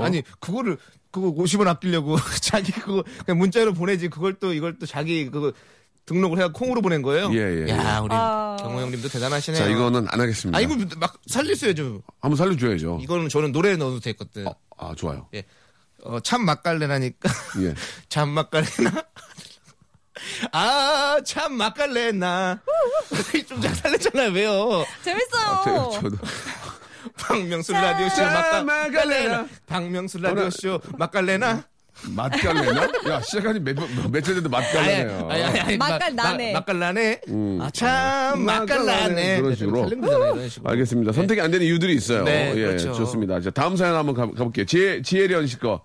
아니 0.00 0.22
그거를 0.40 0.76
그거 1.10 1.32
50원 1.32 1.66
아끼려고 1.66 2.16
자기 2.42 2.72
그거 2.72 3.02
그냥 3.24 3.38
문자로 3.38 3.72
보내지 3.74 4.08
그걸 4.08 4.34
또 4.34 4.52
이걸 4.52 4.78
또 4.78 4.86
자기 4.86 5.30
그거 5.30 5.52
등록을 6.04 6.38
해가 6.38 6.52
콩으로 6.52 6.82
보낸 6.82 7.02
거예요. 7.02 7.32
예, 7.32 7.66
예, 7.66 7.70
야 7.70 8.00
우리 8.00 8.10
아. 8.12 8.56
경호 8.60 8.80
형님도 8.80 9.08
대단하시네요. 9.08 9.62
자, 9.64 9.68
이거는 9.68 10.06
안 10.08 10.20
하겠습니다. 10.20 10.56
아 10.56 10.60
이거 10.60 10.76
막 10.98 11.18
살렸어야죠. 11.26 12.02
한번 12.20 12.36
살려줘야죠. 12.36 13.00
이거는 13.02 13.28
저는 13.28 13.52
노래에 13.52 13.76
넣어도 13.76 13.98
됐거든. 14.00 14.46
어, 14.46 14.54
아, 14.78 14.94
좋아요. 14.96 15.28
예. 15.34 15.44
어, 16.04 16.20
참 16.20 16.44
맛깔래나니까 16.44 17.28
예. 17.62 17.74
참 18.08 18.28
맛깔래나. 18.30 19.04
아, 20.52 21.18
참 21.24 21.54
맛깔래 21.54 22.12
나. 22.12 22.60
좀 23.48 23.60
잘 23.60 23.74
살렸잖아요. 23.74 24.30
왜요? 24.32 24.84
재밌어요. 25.02 25.60
저, 25.64 26.00
저도. 26.00 26.16
박명수 27.18 27.72
라디오쇼 27.72 28.14
참 28.16 28.66
맛깔래나. 28.66 29.46
박명수 29.66 30.18
라디오쇼 30.18 30.80
맛깔래나. 30.98 31.64
맛깔래나? 32.10 32.90
야, 33.08 33.20
시작하니 33.22 33.58
몇, 33.60 33.74
번- 33.74 33.88
며칠 34.12 34.34
됐는데 34.34 34.48
맛깔래네요. 34.50 35.28
아니, 35.30 35.42
아니, 35.44 35.60
아니, 35.60 35.76
맛깔나네. 35.78 36.52
마- 36.52 36.58
맛깔나네. 36.60 37.20
음. 37.28 37.58
아, 37.62 37.70
참 37.70 38.42
맛깔나네. 38.44 38.84
맛깔나네. 38.84 39.40
그런 39.40 39.54
식으로. 39.54 39.88
되잖아요, 39.88 40.34
이런 40.36 40.48
식으로. 40.50 40.70
알겠습니다. 40.70 41.12
선택이 41.12 41.40
안 41.40 41.50
되는 41.50 41.64
이유들이 41.66 41.94
있어요. 41.94 42.24
네, 42.24 42.52
예, 42.54 42.66
그렇죠. 42.66 42.92
좋습니다. 42.92 43.40
자, 43.40 43.50
다음 43.50 43.76
사연 43.76 43.94
한번 43.94 44.14
가, 44.14 44.26
가볼게요. 44.26 44.66
지혜, 44.66 45.00
지혜련 45.00 45.46
씨 45.46 45.58
거. 45.58 45.80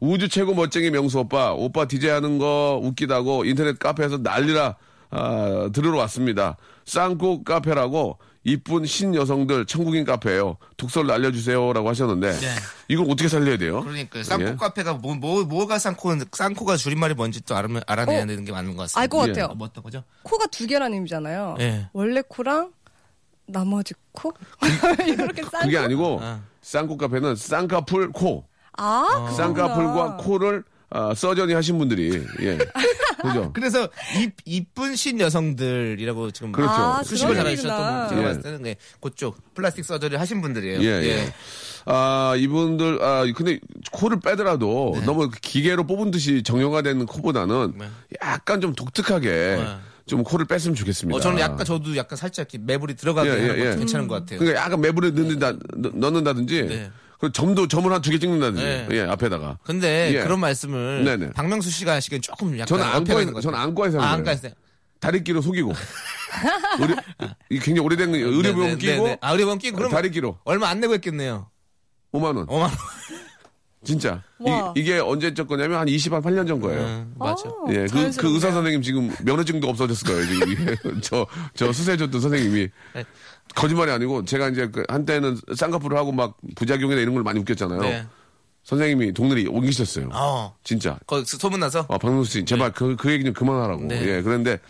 우주 0.00 0.28
최고 0.28 0.54
멋쟁이 0.54 0.90
명수 0.90 1.18
오빠. 1.20 1.52
오빠 1.52 1.86
디제이 1.86 2.10
하는 2.10 2.38
거 2.38 2.80
웃기다고 2.82 3.44
인터넷 3.44 3.78
카페에서 3.78 4.18
난리라, 4.18 4.76
아, 5.10 5.70
들으러 5.72 5.98
왔습니다. 5.98 6.56
쌍코 6.84 7.44
카페라고 7.44 8.18
이쁜 8.44 8.86
신 8.86 9.14
여성들 9.14 9.66
천국인 9.66 10.04
카페예요 10.04 10.56
독서를 10.78 11.10
알려주세요라고 11.10 11.88
하셨는데 11.88 12.32
네. 12.32 12.46
이걸 12.88 13.10
어떻게 13.10 13.28
살려야 13.28 13.58
돼요? 13.58 13.82
그러니까 13.82 14.22
쌍코 14.22 14.44
예. 14.44 14.54
카페가 14.54 14.94
뭐, 14.94 15.14
뭐 15.14 15.44
뭐가 15.44 15.78
쌍코 15.78 16.14
쌍코가 16.32 16.76
줄임말이 16.76 17.12
뭔지 17.14 17.44
또 17.44 17.56
알아, 17.56 17.68
알아내야 17.86 18.24
되는 18.24 18.44
게 18.44 18.52
맞는 18.52 18.74
것 18.74 18.82
같습니다. 18.82 19.00
알것 19.02 19.28
예. 19.28 19.32
같아요. 19.32 19.52
어, 19.52 19.54
뭐 19.54 19.66
어떤 19.66 19.84
거죠? 19.84 20.02
코가 20.22 20.46
두 20.46 20.66
개라는 20.66 20.94
의미잖아요. 20.94 21.56
예. 21.60 21.88
원래 21.92 22.22
코랑 22.26 22.72
나머지 23.46 23.92
코? 24.12 24.32
이렇게 25.06 25.42
싼 25.42 25.62
그게 25.64 25.76
코? 25.76 25.84
아니고 25.84 26.20
아. 26.22 26.40
쌍코 26.62 26.96
카페는 26.96 27.36
쌍꺼풀 27.36 28.12
코, 28.12 28.44
아. 28.78 29.30
쌍꺼풀과 29.36 30.16
코를 30.18 30.64
아, 30.90 31.12
서전이 31.14 31.52
하신 31.52 31.76
분들이 31.76 32.24
예, 32.40 32.56
그죠? 33.20 33.50
그래서 33.52 33.88
이, 34.16 34.30
이쁜 34.46 34.96
신 34.96 35.20
여성들이라고 35.20 36.30
지금 36.30 36.50
그렇죠. 36.52 36.72
아, 36.72 37.02
수식을 37.02 37.36
얘기구나. 37.46 38.06
분 38.06 38.16
제가 38.16 38.22
예. 38.22 38.26
봤을 38.26 38.42
때는 38.42 38.62
네, 38.62 38.76
그쪽 39.00 39.36
플라스틱 39.54 39.84
서저리 39.84 40.16
하신 40.16 40.40
분들이에요. 40.40 40.80
예, 40.80 40.86
예. 41.04 41.34
아, 41.84 42.34
이분들, 42.38 43.02
아, 43.02 43.24
근데 43.36 43.60
코를 43.92 44.20
빼더라도 44.20 44.96
너무 45.04 45.28
기계로 45.42 45.84
뽑은 45.86 46.10
듯이 46.10 46.42
정형화 46.42 46.80
된 46.80 47.04
코보다는 47.04 47.74
네. 47.76 47.88
약간 48.22 48.60
좀 48.62 48.74
독특하게 48.74 49.28
네. 49.28 49.76
좀 50.06 50.22
코를 50.22 50.46
뺐으면 50.46 50.74
좋겠습니다. 50.74 51.14
어, 51.16 51.20
저는 51.20 51.38
약간 51.38 51.66
저도 51.66 51.96
약간 51.98 52.16
살짝 52.16 52.48
이렇게 52.54 52.64
매불이 52.64 52.94
들어가게 52.96 53.28
예, 53.28 53.34
예, 53.34 53.40
하는 53.40 53.58
예. 53.58 53.64
것도 53.66 53.78
괜찮은 53.78 54.08
것 54.08 54.14
같아요. 54.20 54.38
그러니까 54.38 54.62
약간 54.64 54.80
매부를 54.80 55.14
넣는다, 55.14 55.52
넣- 55.76 55.92
넣는다든지, 55.94 56.62
네. 56.66 56.90
그 57.18 57.32
점도, 57.32 57.66
점을 57.66 57.90
한 57.92 58.00
두 58.00 58.10
개 58.10 58.18
찍는다든지, 58.18 58.62
네. 58.62 58.88
예, 58.92 59.00
앞에다가. 59.02 59.58
근데 59.64 60.14
예. 60.14 60.22
그런 60.22 60.38
말씀을 60.40 61.04
네네. 61.04 61.30
박명수 61.32 61.68
씨가 61.70 61.94
하시기엔 61.94 62.22
조금 62.22 62.54
약간 62.54 62.66
저는 62.66 62.84
안과에, 62.84 63.24
저는 63.24 63.34
같아요. 63.34 63.56
안과에 63.62 63.90
서 63.90 63.98
아, 63.98 64.12
하는 64.12 64.24
거예요. 64.24 64.36
안과에서. 64.38 64.56
다리끼로 65.00 65.40
속이고. 65.42 65.72
의료, 66.80 66.96
이게 67.50 67.60
굉장히 67.64 67.86
오래된 67.86 68.10
거, 68.12 68.16
의료보험 68.18 68.68
네, 68.70 68.74
네, 68.74 68.78
끼고, 68.78 69.04
네, 69.04 69.10
네. 69.10 69.18
아, 69.20 69.32
의료보험 69.32 69.58
끼고 69.58 69.76
그럼 69.76 69.90
다리끼로 69.90 70.38
얼마 70.44 70.68
안 70.68 70.80
내고 70.80 70.94
했겠네요. 70.94 71.50
5만원. 72.12 72.46
어마. 72.48 72.68
진짜. 73.84 74.22
와. 74.40 74.72
이, 74.76 74.82
게 74.82 74.98
언제 74.98 75.32
적 75.34 75.46
거냐면 75.46 75.78
한 75.78 75.88
20, 75.88 76.12
한 76.12 76.20
8년 76.20 76.46
전 76.48 76.60
거예요. 76.60 76.80
음, 76.80 77.14
맞아. 77.16 77.48
어, 77.48 77.66
예, 77.70 77.86
그, 77.86 78.10
그. 78.16 78.34
의사 78.34 78.50
선생님 78.50 78.82
지금 78.82 79.14
면허증도 79.24 79.68
없어졌을 79.68 80.06
거예요. 80.08 80.26
지금. 80.26 81.00
저, 81.00 81.26
저 81.54 81.72
수세줬던 81.72 82.20
선생님이. 82.20 82.68
네. 83.48 83.54
거짓말이 83.54 83.90
아니고 83.90 84.24
제가 84.24 84.48
이제 84.50 84.68
그 84.68 84.84
한때는 84.88 85.38
쌍꺼풀을 85.56 85.96
하고 85.96 86.12
막 86.12 86.36
부작용이나 86.54 87.00
이런 87.00 87.14
걸 87.14 87.22
많이 87.22 87.40
웃겼잖아요. 87.40 87.80
네. 87.80 88.06
선생님이 88.64 89.12
동네에 89.14 89.46
옮기셨어요. 89.48 90.10
어. 90.12 90.54
진짜. 90.62 90.98
거 91.06 91.24
소문 91.24 91.60
나서 91.60 91.86
아, 91.88 91.96
박명수 91.98 92.30
씨, 92.32 92.44
제발 92.44 92.72
그, 92.72 92.96
그 92.96 93.10
얘기 93.10 93.24
좀 93.24 93.32
그만하라고. 93.32 93.84
네. 93.84 94.00
예, 94.16 94.22
그런데 94.22 94.60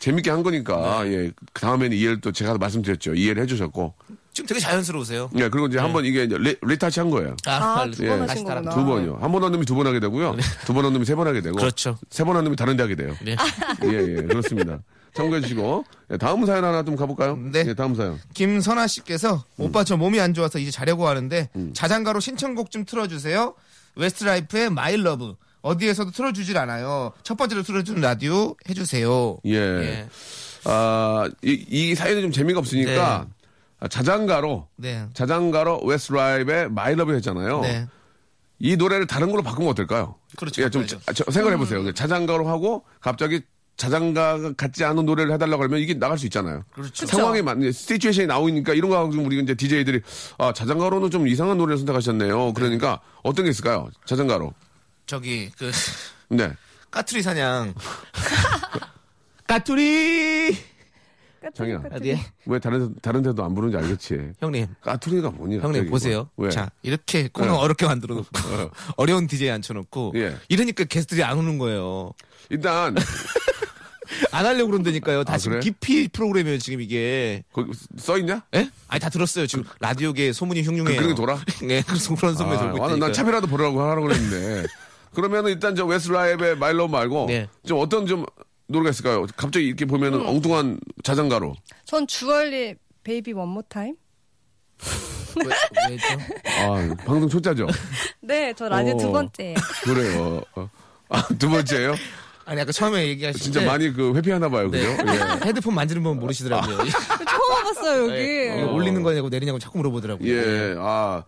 재밌게 0.00 0.30
한 0.30 0.42
거니까, 0.42 1.06
예, 1.06 1.30
그 1.52 1.60
다음에는 1.60 1.96
이해를 1.96 2.20
또 2.20 2.32
제가 2.32 2.58
말씀드렸죠. 2.58 3.14
이해를 3.14 3.42
해주셨고. 3.44 3.94
지금 4.32 4.46
되게 4.48 4.60
자연스러우세요. 4.60 5.30
예, 5.36 5.48
그리고 5.48 5.68
이제 5.68 5.78
한번 5.78 6.04
이게 6.04 6.24
이제 6.24 6.36
레, 6.38 6.54
리타치 6.60 7.00
한 7.00 7.08
거예요. 7.10 7.36
아, 7.46 7.52
아, 7.82 7.90
두번 7.90 8.06
예. 8.06 8.10
하신 8.10 8.26
다시 8.26 8.44
따라- 8.44 8.60
거구나. 8.60 8.74
두 8.74 8.84
번이요. 8.84 9.18
한 9.22 9.30
번 9.32 9.42
한 9.44 9.52
놈이 9.52 9.64
두 9.64 9.74
번 9.76 9.86
하게 9.86 10.00
되고요. 10.00 10.36
두 10.66 10.74
번 10.74 10.84
한 10.84 10.92
놈이 10.92 11.04
세 11.06 11.14
번 11.14 11.26
하게 11.28 11.40
되고. 11.40 11.56
그렇죠. 11.56 11.96
세 12.10 12.24
번 12.24 12.36
한 12.36 12.44
놈이 12.44 12.56
다른 12.56 12.76
데 12.76 12.82
하게 12.82 12.96
돼요. 12.96 13.14
네. 13.22 13.36
예, 13.84 13.88
예, 13.88 14.22
그렇습니다. 14.22 14.80
참고해 15.16 15.40
주시고. 15.40 15.84
예, 16.12 16.16
다음 16.18 16.44
사연 16.46 16.64
하나 16.64 16.82
좀 16.84 16.94
가볼까요? 16.96 17.36
네. 17.36 17.64
예, 17.66 17.74
다음 17.74 17.94
사연. 17.94 18.20
김선아 18.34 18.86
씨께서 18.86 19.44
음. 19.58 19.64
오빠 19.64 19.82
저 19.84 19.96
몸이 19.96 20.20
안 20.20 20.34
좋아서 20.34 20.58
이제 20.58 20.70
자려고 20.70 21.08
하는데 21.08 21.48
자장가로 21.72 22.20
신청곡 22.20 22.70
좀 22.70 22.84
틀어주세요. 22.84 23.54
Westlife의 23.96 24.70
My 24.70 24.96
Love 24.96 25.34
어디에서도 25.62 26.10
틀어주질 26.12 26.58
않아요. 26.58 27.12
첫 27.22 27.36
번째로 27.36 27.62
틀어주는 27.62 28.00
라디오 28.00 28.54
해주세요. 28.68 29.38
예. 29.46 29.54
예. 29.56 30.08
아, 30.64 31.28
이, 31.42 31.64
이 31.68 31.94
사연이 31.94 32.20
좀 32.22 32.30
재미가 32.30 32.58
없으니까 32.58 33.26
아, 33.80 33.88
자장가로, 33.88 34.68
네. 34.76 35.06
자장가로 35.14 35.82
Westlife의 35.84 36.70
My 36.70 36.94
Love 36.94 37.14
했잖아요. 37.14 37.60
네. 37.62 37.86
이 38.58 38.76
노래를 38.76 39.06
다른 39.06 39.30
걸로 39.30 39.42
바꾸면 39.42 39.70
어떨까요? 39.70 40.14
그렇죠. 40.36 40.62
예, 40.62 40.70
좀. 40.70 40.86
자- 40.86 40.98
저- 41.14 41.30
생각해 41.30 41.56
보세요. 41.56 41.92
자장가로 41.92 42.48
하고 42.48 42.84
갑자기 43.00 43.42
자장가 43.76 44.52
같지 44.56 44.84
않은 44.84 45.04
노래를 45.04 45.32
해달라고 45.34 45.64
하면 45.64 45.80
이게 45.80 45.94
나갈 45.94 46.18
수 46.18 46.24
있잖아요. 46.26 46.64
그렇죠. 46.72 47.06
상황에 47.06 47.42
맞는 47.42 47.72
시츄에이션이 47.72 48.26
나오니까 48.26 48.72
이런 48.72 48.90
거 48.90 49.04
가지고 49.04 49.24
우리 49.24 49.38
이제 49.38 49.54
DJ들이 49.54 50.00
아 50.38 50.52
자장가로는 50.52 51.10
좀 51.10 51.28
이상한 51.28 51.58
노래를 51.58 51.76
선택하셨네요. 51.78 52.54
그러니까 52.54 53.00
어떤 53.22 53.44
게 53.44 53.50
있을까요? 53.50 53.90
자장가로. 54.06 54.54
저기 55.06 55.50
그 55.58 55.70
네. 56.28 56.52
까투리 56.90 57.20
사냥. 57.22 57.74
까투리. 59.46 60.56
장이야. 61.54 61.80
어디에? 61.92 62.18
왜 62.46 62.58
다른 62.58 62.92
데- 62.92 63.00
다른 63.00 63.22
데도 63.22 63.44
안 63.44 63.54
부르는지 63.54 63.76
알겠지. 63.76 64.32
형님. 64.40 64.66
까투리가 64.80 65.30
뭐냐? 65.30 65.58
형님 65.58 65.62
갑자기 65.72 65.90
보세요. 65.90 66.28
뭐. 66.34 66.46
왜? 66.46 66.50
자 66.50 66.70
이렇게 66.82 67.28
코너 67.28 67.52
네. 67.52 67.58
어렵게 67.58 67.86
만들어 67.86 68.16
놓고 68.16 68.28
어려운 68.96 69.28
DJ 69.28 69.50
앉혀놓고 69.50 70.14
예. 70.16 70.36
이러니까 70.48 70.84
게스트들이 70.84 71.22
안 71.22 71.38
오는 71.38 71.58
거예요. 71.58 72.12
일단 72.50 72.96
안 74.32 74.46
하려고 74.46 74.70
그런다니까요. 74.70 75.24
다 75.24 75.34
아, 75.34 75.38
지금 75.38 75.52
그래? 75.52 75.60
기피 75.60 76.08
프로그램이에요 76.08 76.58
지금 76.58 76.80
이게. 76.80 77.42
거기 77.52 77.72
써 77.98 78.16
있냐? 78.18 78.42
예? 78.54 78.70
아니 78.88 79.00
다 79.00 79.08
들었어요. 79.08 79.46
지금 79.46 79.64
라디오계 79.80 80.32
소문이 80.32 80.62
흉흉해요. 80.62 80.84
그- 80.84 81.02
그런 81.02 81.08
게 81.10 81.14
돌아? 81.14 81.38
네, 81.62 81.82
그래서 81.86 82.14
그런 82.14 82.34
소문이 82.36 82.58
돌고 82.58 82.82
아, 82.82 82.86
있다니까. 82.86 83.06
난 83.06 83.12
차비라도 83.12 83.46
보라고 83.46 83.80
하라고 83.82 84.06
그랬는데. 84.08 84.66
그러면 85.14 85.46
일단 85.46 85.74
저 85.74 85.84
Westlife의 85.86 86.56
My 86.58 86.68
Love 86.68 86.88
말고 86.88 87.26
네. 87.28 87.48
좀 87.66 87.78
어떤 87.80 88.06
좀 88.06 88.24
노래가 88.66 88.90
있을까요? 88.90 89.26
갑자기 89.36 89.66
이렇게 89.66 89.84
보면은 89.86 90.20
음. 90.20 90.26
엉뚱한 90.26 90.78
자장가로. 91.04 91.54
전 91.84 92.06
쥬얼리 92.06 92.74
Baby 93.04 93.32
One 93.32 93.45
More 93.45 93.62
Time? 93.62 93.94
왜, 95.36 95.90
왜죠? 95.90 96.06
아, 96.60 96.94
방송 97.04 97.28
초짜죠? 97.28 97.66
네, 98.20 98.52
저 98.56 98.68
라디오 98.68 98.94
어. 98.94 98.98
두 98.98 99.12
번째. 99.12 99.54
그래요. 99.84 100.42
어. 100.54 100.68
아, 101.08 101.22
두 101.38 101.48
번째예요? 101.48 101.94
아니 102.48 102.60
아까 102.60 102.70
처음에 102.70 103.08
얘기하실 103.08 103.42
진짜 103.42 103.60
때 103.60 103.66
많이 103.66 103.92
그 103.92 104.14
회피하나 104.14 104.48
봐요. 104.48 104.70
네. 104.70 104.78
그죠? 104.96 105.12
예. 105.12 105.18
헤드폰 105.48 105.74
만지는 105.74 106.02
법 106.04 106.16
모르시더라고요. 106.16 106.78
처음 106.86 107.50
와봤어요, 107.50 108.02
여기. 108.04 108.12
네. 108.12 108.60
이거 108.62 108.72
올리는 108.72 109.02
거냐고 109.02 109.28
내리냐고 109.28 109.58
자꾸 109.58 109.78
물어보더라고요. 109.78 110.28
예, 110.32 110.76
아, 110.78 111.24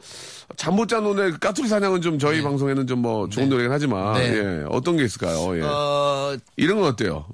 잠 0.57 0.77
못잔 0.77 1.03
노래, 1.03 1.33
까투리 1.33 1.67
사냥은 1.69 2.01
좀 2.03 2.19
저희 2.21 2.41
방송에는 2.43 2.87
좀 2.87 2.99
뭐 2.99 3.29
좋은 3.29 3.49
노래긴 3.49 3.71
하지만, 3.73 4.15
네. 4.15 4.33
예, 4.35 4.65
어떤 4.69 4.97
게 4.97 5.05
있을까요? 5.05 5.57
예. 5.57 5.63
어, 5.63 6.37
이런 6.57 6.79
건 6.81 6.89
어때요? 6.89 7.27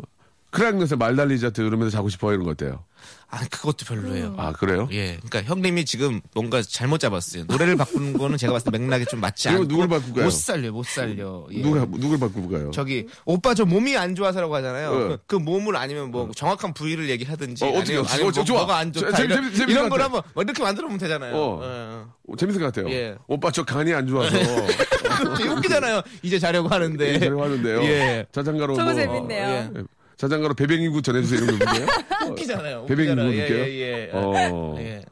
크라잉넛의 0.55 0.97
말 0.99 1.17
달리자 1.17 1.51
들으면서 1.51 1.91
자고 1.91 2.09
싶어요 2.09 2.33
이런 2.35 2.45
거 2.45 2.53
어때요? 2.53 2.85
아, 3.29 3.41
그것도 3.51 3.85
별로예요. 3.87 4.35
아 4.39 4.53
그래요? 4.53 4.89
예, 4.93 5.17
그러니까 5.17 5.43
형님이 5.43 5.85
지금 5.85 6.21
뭔가 6.35 6.63
잘못 6.63 6.99
잡았어요. 6.99 7.45
노래를 7.49 7.77
바꾸는 7.77 8.17
거는 8.17 8.39
제가 8.39 8.53
봤을 8.53 8.71
때 8.71 8.79
맥락이 8.79 9.07
좀 9.07 9.21
맞지 9.21 9.49
이거 9.49 9.57
않고 9.59 9.69
누굴 9.69 9.89
바꿀까요? 9.89 10.25
못 10.27 10.31
살려, 10.31 10.71
못 10.71 10.87
살려. 10.87 11.45
예. 11.51 11.61
누굴 11.61 11.81
누굴 11.99 12.21
바꾸고가요? 12.21 12.71
저기 12.71 13.09
오빠 13.25 13.55
저 13.55 13.65
몸이 13.65 13.97
안 13.97 14.15
좋아서라고 14.15 14.55
하잖아요. 14.55 14.93
네. 14.93 14.99
그, 15.09 15.19
그 15.27 15.37
몸을 15.37 15.75
아니면 15.75 16.13
뭐 16.13 16.31
정확한 16.37 16.73
부위를 16.75 17.11
얘기하든지 17.11 17.65
어, 17.65 17.69
어떻게, 17.71 17.95
아니면, 17.97 18.07
아니면 18.09 18.29
어, 18.29 18.33
뭐, 18.37 18.45
좋아. 18.45 18.57
뭐가 18.59 18.77
안 18.77 18.93
좋다 18.93 19.17
재- 19.17 19.25
이런, 19.25 19.39
재밌- 19.39 19.51
재밌을 19.57 19.71
이런 19.71 19.83
것걸 19.89 19.99
같아. 19.99 20.05
한번 20.05 20.23
뭐 20.35 20.43
이렇게 20.45 20.63
만들어 20.63 20.87
보면 20.87 20.99
되잖아요. 21.01 21.35
어. 21.35 21.61
예. 21.65 21.69
어, 22.33 22.37
재밌을 22.39 22.61
것 22.61 22.73
같아요. 22.73 22.95
예. 22.95 23.17
오빠 23.27 23.51
저 23.51 23.65
간이 23.65 23.93
안 23.93 24.07
좋아서 24.07 24.37
웃기잖아요. 25.57 26.03
이제 26.23 26.39
자려고 26.39 26.69
하는데. 26.69 27.19
자려고 27.19 27.43
하는데요. 27.43 27.83
예. 27.83 28.27
자장가로 28.31 28.75
저거 28.77 28.93
뭐, 28.93 28.95
재밌네요. 28.95 29.47
예. 29.49 29.71
예. 30.15 30.17
자장가로 30.17 30.55
배뱅이구 30.55 31.03
전해주세요 31.03 31.41
이런 31.45 31.59
거 31.59 31.65
볼게요. 31.65 31.87
웃기잖아요. 32.31 32.87
배뱅이 32.87 33.09
웃기잖아요. 33.11 33.27
누구 33.31 33.39
예? 33.39 33.49
예, 33.49 33.81
예. 33.81 34.11
어. 34.13 34.75
예. 34.79 35.05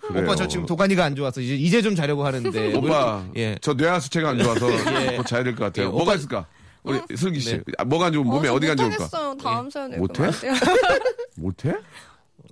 그래요. 0.00 0.24
오빠 0.24 0.34
저 0.34 0.48
지금 0.48 0.66
도가니가 0.66 1.04
안 1.04 1.14
좋아서 1.14 1.40
이제 1.40 1.54
이제 1.54 1.80
좀 1.80 1.94
자려고 1.94 2.24
하는데. 2.24 2.74
오빠 2.76 3.24
예. 3.36 3.56
저 3.60 3.72
뇌하 3.74 4.00
수체가 4.00 4.30
안 4.30 4.38
좋아서 4.38 4.66
예. 5.12 5.16
곧 5.16 5.26
자야 5.26 5.44
될 5.44 5.54
것 5.54 5.64
같아요. 5.64 5.86
예, 5.86 5.88
뭐가 5.90 6.02
오빠- 6.04 6.14
있을까? 6.16 6.46
우리 6.84 7.00
슬기 7.16 7.38
씨 7.38 7.52
네. 7.58 7.62
아, 7.78 7.84
뭐가 7.84 8.06
안 8.06 8.12
좋으면 8.12 8.28
몸에 8.28 8.48
어, 8.48 8.50
저 8.50 8.54
어디가 8.56 8.72
안 8.72 8.76
좋을까? 8.78 9.08
다음 9.40 9.70
사연에 9.70 9.96
못해? 9.98 10.24
못해? 11.36 11.74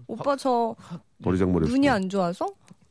오빠 0.06 0.36
저 0.36 0.76
머리장머리 1.18 1.68
눈이 1.68 1.88
안 1.88 2.08
좋아서? 2.08 2.46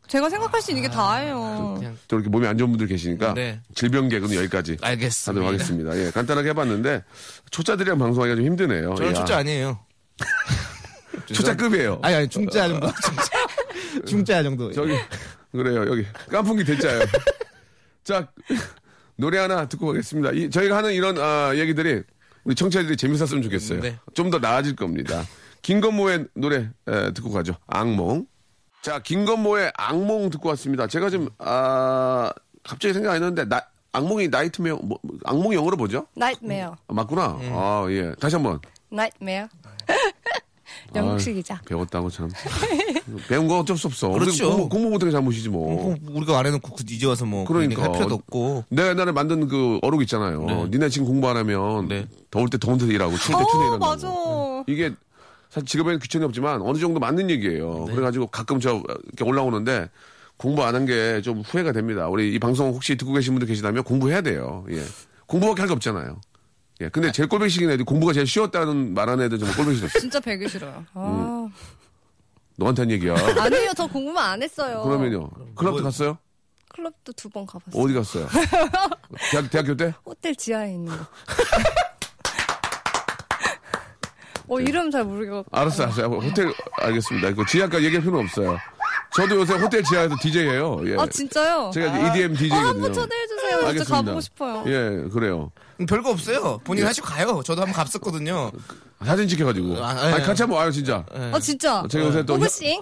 제가 0.10 0.28
생각할 0.30 0.62
수 0.62 0.72
있는 0.72 0.84
게 0.84 0.90
다예요. 0.90 1.76
그냥 1.78 1.98
저렇게 2.08 2.30
몸이 2.30 2.48
안 2.48 2.58
좋은 2.58 2.72
분들 2.72 2.88
계시니까 2.88 3.36
네. 3.36 3.62
질병 3.76 4.10
개그는 4.10 4.36
여기까지 4.36 4.78
알겠습니다. 4.82 5.30
하도록 5.32 5.48
하겠습니다. 5.48 5.98
예, 5.98 6.12
간단하게 6.12 6.50
해봤는데 6.50 7.04
초짜들이랑 7.52 8.00
방송하기가 8.00 8.36
좀 8.36 8.46
힘드네요. 8.46 8.96
저는 8.96 9.12
야. 9.12 9.14
초짜 9.14 9.38
아니에요. 9.38 9.80
초짜급이에요. 11.32 12.00
아니 12.02 12.16
아니 12.16 12.28
중짜 12.28 12.68
정도. 12.68 12.88
중짜, 13.06 14.06
중짜 14.06 14.44
정도. 14.44 14.72
저기 14.72 14.98
그래요 15.52 15.86
여기 15.88 16.06
깐풍기 16.32 16.64
대짜요. 16.64 17.02
자 18.04 18.28
노래 19.16 19.38
하나 19.38 19.68
듣고 19.70 19.88
가겠습니다. 19.88 20.32
이, 20.32 20.50
저희가 20.50 20.76
하는 20.76 20.94
이런 20.94 21.20
아, 21.20 21.52
얘기들이 21.56 22.02
우리 22.46 22.56
청취자들이 22.56 22.98
재밌었으면 22.98 23.44
좋겠어요. 23.44 23.82
네. 23.82 24.00
좀더 24.16 24.40
나아질 24.40 24.76
겁니다. 24.76 25.24
김건모의 25.62 26.26
노래 26.34 26.70
에, 26.88 27.14
듣고 27.14 27.30
가죠. 27.30 27.54
악몽. 27.68 28.26
자 28.82 29.00
김건모의 29.00 29.72
악몽 29.76 30.30
듣고 30.30 30.50
왔습니다. 30.50 30.88
제가 30.88 31.10
지금 31.10 31.30
아 31.38 32.32
갑자기 32.64 32.94
생각 32.94 33.12
안 33.12 33.16
했는데 33.16 33.46
나, 33.46 33.62
악몽이 33.92 34.30
nightmare 34.30 34.78
뭐, 34.78 35.00
뭐, 35.02 35.18
악몽 35.26 35.54
영어로 35.54 35.76
뭐죠? 35.76 36.08
Nightmare. 36.16 36.72
아, 36.88 36.94
맞구나. 36.94 37.28
음. 37.42 37.52
아 37.54 37.86
예. 37.90 38.14
다시 38.20 38.36
한번. 38.36 38.60
Nightmare. 38.92 39.48
영국식이자. 40.96 41.62
배웠다고 41.66 42.10
참. 42.10 42.30
배운 43.28 43.48
거 43.48 43.60
어쩔 43.60 43.78
수 43.78 43.88
없어. 43.88 44.10
그렇죠. 44.10 44.48
우리 44.48 44.52
공부, 44.54 44.70
공부 44.70 44.90
못하게 44.92 45.12
잘못이지 45.12 45.50
뭐. 45.50 45.92
어, 45.92 45.96
우리가 46.12 46.40
안 46.40 46.46
해놓고 46.46 46.76
그 46.76 46.84
이제 46.90 47.06
와서 47.06 47.26
뭐 47.26 47.46
그러니까. 47.46 47.84
할 47.84 47.92
필요도 47.92 48.16
없고. 48.16 48.66
내가 48.70 48.90
옛날에 48.90 49.12
만든 49.12 49.48
그 49.48 49.80
어록 49.82 50.02
있잖아요. 50.04 50.68
니네 50.72 50.90
지금 50.90 51.06
공부 51.08 51.28
안 51.28 51.38
하면 51.38 51.88
네. 51.88 52.08
더울 52.32 52.50
때 52.50 52.58
더운 52.58 52.78
데서 52.78 52.92
일하고 52.92 53.18
추울 53.18 53.40
때 53.40 53.46
추운 53.52 53.64
데 53.64 53.66
어, 53.66 53.68
일한다고. 53.68 53.86
맞아. 53.92 54.64
이게 54.68 54.94
사실 55.50 55.66
직업에는 55.68 56.00
귀천이 56.00 56.24
없지만 56.26 56.62
어느 56.62 56.78
정도 56.78 57.00
맞는 57.00 57.30
얘기예요. 57.32 57.86
네. 57.88 57.94
그래가지고 57.94 58.28
가끔 58.28 58.60
저 58.60 58.82
이렇게 59.08 59.24
올라오는데 59.24 59.90
공부 60.38 60.64
안 60.64 60.76
한 60.76 60.86
게 60.86 61.22
좀 61.22 61.42
후회가 61.42 61.72
됩니다. 61.72 62.08
우리 62.08 62.34
이 62.34 62.40
방송 62.40 62.70
혹시 62.70 62.96
듣고 62.96 63.14
계신 63.14 63.34
분들 63.34 63.48
계시다면 63.48 63.84
공부해야 63.84 64.22
돼요. 64.22 64.66
예. 64.70 64.84
공부밖에 65.26 65.62
할 65.62 65.68
게 65.68 65.74
없잖아요. 65.74 66.22
예. 66.82 66.90
근데 66.90 67.12
제일 67.12 67.28
꼴보기 67.28 67.50
싫은 67.50 67.70
애들이 67.72 67.84
공부가 67.84 68.14
제일 68.14 68.26
쉬웠다는 68.28 68.94
말하는 68.94 69.26
애들 69.26 69.38
정말 69.40 69.58
꼴보기 69.58 69.78
싫었어. 69.78 70.00
진짜 70.00 70.20
배기 70.20 70.48
싫어요. 70.48 70.86
아. 70.94 71.50
너한테 72.58 72.82
한 72.84 72.92
얘기야. 72.92 73.16
아니에요. 73.16 73.72
저 73.76 73.88
공부만 73.88 74.32
안 74.32 74.44
했어요. 74.44 74.84
그러면요. 74.84 75.30
클럽도 75.56 75.82
갔어요? 75.84 76.18
클럽도 76.70 77.12
두 77.14 77.30
번 77.30 77.46
가봤어요. 77.46 77.84
어디 77.84 77.94
갔어요? 77.94 78.28
대학, 79.32 79.50
대학교 79.50 79.76
때? 79.76 79.94
호텔 80.06 80.36
지하에 80.36 80.74
있는 80.74 80.96
거. 80.96 81.06
어, 84.50 84.60
이름 84.60 84.90
잘 84.92 85.04
모르겠고. 85.04 85.46
알았어요, 85.52 85.88
알았어요. 85.88 86.06
호텔, 86.08 86.52
알겠습니다. 86.82 87.34
그 87.34 87.46
지하까지 87.48 87.86
얘기할 87.86 88.04
필요는 88.04 88.26
없어요. 88.26 88.58
저도 89.16 89.38
요새 89.38 89.54
호텔 89.56 89.84
지하에서 89.84 90.16
DJ예요. 90.22 90.82
예. 90.86 90.96
아, 90.98 91.06
진짜요? 91.08 91.72
제가 91.74 91.88
이제 91.88 92.08
EDM 92.20 92.32
어, 92.32 92.36
DJ거든요. 92.36 92.68
한번 92.68 92.94
초대해주세요. 92.94 93.50
진짜 93.58 93.68
알겠습니다. 93.68 93.96
가보고 93.96 94.22
싶어요. 94.22 94.64
예, 94.68 95.10
그래요. 95.12 95.52
음, 95.80 95.86
별거 95.86 96.12
없어요. 96.12 96.60
본인 96.64 96.86
하시고 96.86 97.08
가요. 97.08 97.42
저도 97.44 97.62
한번 97.62 97.74
갔었거든요. 97.76 98.52
사진 99.06 99.28
찍혀가지고. 99.28 99.84
아, 99.84 99.92
아, 99.92 100.12
예. 100.12 100.20
니 100.20 100.24
같이 100.26 100.44
한번 100.44 100.60
와요, 100.60 100.72
진짜. 100.72 101.06
아, 101.32 101.40
진짜. 101.40 101.84
제가 101.90 102.06
요새 102.06 102.26
또. 102.26 102.36
호구씨? 102.36 102.82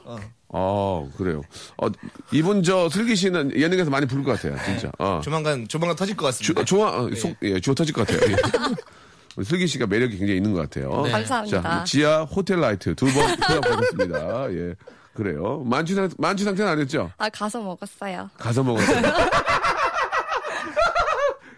아, 0.53 1.06
그래요. 1.17 1.41
어, 1.77 1.88
이분 2.32 2.63
저 2.63 2.89
슬기 2.89 3.15
씨는 3.15 3.51
예능에서 3.58 3.89
많이 3.89 4.06
부를 4.06 4.23
것 4.23 4.34
같아요, 4.34 4.58
진짜. 4.65 4.91
어. 4.97 5.21
조만간 5.23 5.67
조만간 5.67 5.95
터질 5.95 6.15
것 6.15 6.32
주, 6.32 6.53
같습니다. 6.53 6.63
좋아, 6.65 7.01
어, 7.03 7.10
속, 7.15 7.36
예, 7.43 7.60
주어 7.60 7.73
터질 7.73 7.93
것 7.93 8.08
같아요. 8.08 8.32
예. 8.32 8.36
우리 9.38 9.45
슬기 9.45 9.67
씨가 9.67 9.86
매력이 9.86 10.17
굉장히 10.17 10.38
있는 10.38 10.52
것 10.52 10.62
같아요. 10.62 11.04
네. 11.04 11.12
감사합니다. 11.12 11.62
자, 11.62 11.84
지하 11.84 12.23
호텔 12.23 12.60
나이트 12.60 12.95
두번 12.95 13.13
표현하겠습니다. 13.38 14.54
예. 14.54 14.76
그래요. 15.13 15.63
만취, 15.65 15.93
상, 15.95 16.10
만취 16.17 16.43
상태는 16.43 16.71
아니었죠? 16.71 17.12
아, 17.17 17.30
가서 17.30 17.62
먹었어요. 17.62 18.30
가서 18.38 18.63
먹었어요. 18.63 18.97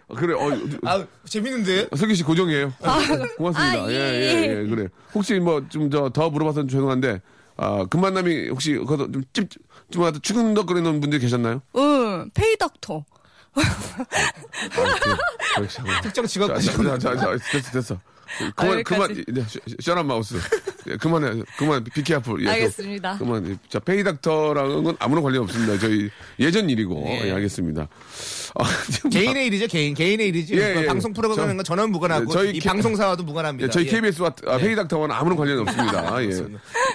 어, 0.07 0.15
그래, 0.15 0.33
어, 0.33 0.49
아 0.85 1.05
재밌는데? 1.25 1.87
슬기 1.95 2.15
씨 2.15 2.23
고정이에요. 2.23 2.73
고맙습니다. 3.37 3.83
아, 3.83 3.89
예, 3.89 3.93
예, 3.93 3.97
예, 3.97 4.59
예, 4.61 4.67
그래. 4.67 4.87
혹시 5.13 5.39
뭐 5.39 5.61
좀 5.69 5.89
저 5.89 6.09
더 6.09 6.29
물어봐서 6.29 6.67
죄송한데, 6.67 7.21
아, 7.57 7.85
금만남이 7.89 8.49
혹시 8.49 8.75
거기서 8.77 9.11
좀 9.11 9.23
찝, 9.33 9.49
좀 9.91 10.03
하다 10.03 10.19
추근덕거리는 10.21 10.99
분들 11.01 11.19
계셨나요? 11.19 11.61
응, 11.77 12.29
pay 12.33 12.55
doctor. 12.55 13.05
아, 13.55 13.61
그. 14.99 16.01
특정 16.03 16.25
자, 16.25 16.27
직업까지. 16.27 16.67
자, 16.67 16.97
자, 16.97 17.15
자, 17.15 17.37
됐어, 17.51 17.71
됐어. 17.71 17.99
그만, 18.55 18.73
여기까지. 18.75 19.23
그만, 19.25 19.25
네, 19.29 19.43
시- 19.47 19.59
시원한 19.79 20.05
mouth. 20.05 20.35
예, 20.87 20.95
그만해, 20.97 21.41
그만, 21.57 21.83
be 21.83 21.96
careful. 21.96 22.45
예, 22.45 22.49
알겠습니다. 22.51 23.17
그, 23.17 23.25
그만. 23.25 23.57
자, 23.69 23.79
pay 23.79 24.03
doctor랑은 24.03 24.83
건 24.83 24.95
아무런 24.99 25.23
관련 25.23 25.43
없습니다. 25.43 25.79
저희 25.79 26.11
예전 26.39 26.69
일이고. 26.69 27.03
예, 27.07 27.31
알겠습니다. 27.31 27.87
아, 28.55 28.63
지금 28.91 29.09
개인의 29.09 29.47
일이죠, 29.47 29.65
개인. 29.65 29.95
개인의 29.95 30.27
일이지. 30.27 30.53
예, 30.53 30.73
그 30.75 30.81
예. 30.83 30.85
방송 30.85 31.11
프로그램과 31.11 31.63
저- 31.63 31.69
전원 31.69 31.91
무관하고 31.91 32.25
네, 32.25 32.31
저희 32.31 32.49
이 32.51 32.59
K- 32.59 32.69
방송사와도 32.69 33.23
무관합니다. 33.23 33.65
예, 33.67 33.71
저희 33.71 33.87
예. 33.87 33.89
KBS와 33.89 34.31
아, 34.45 34.57
pay 34.57 34.75
doctor와는 34.75 35.13
아무런 35.15 35.35
관련이 35.35 35.61
없습니다. 35.61 36.23
예. 36.23 36.29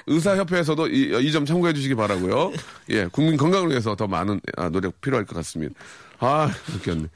의사협회에서도 0.07 0.87
이 0.89 1.33
점 1.33 1.45
참고해 1.45 1.73
주시기 1.73 1.97
바라고요. 1.97 2.53
예, 2.91 3.07
국민 3.11 3.37
건강을 3.37 3.71
위해서 3.71 3.97
더 3.97 4.07
많은 4.07 4.41
아, 4.57 4.69
노력 4.69 5.01
필요할 5.01 5.25
것 5.27 5.35
같습니다. 5.35 5.75
아, 6.21 6.51
웃겼네. 6.77 7.07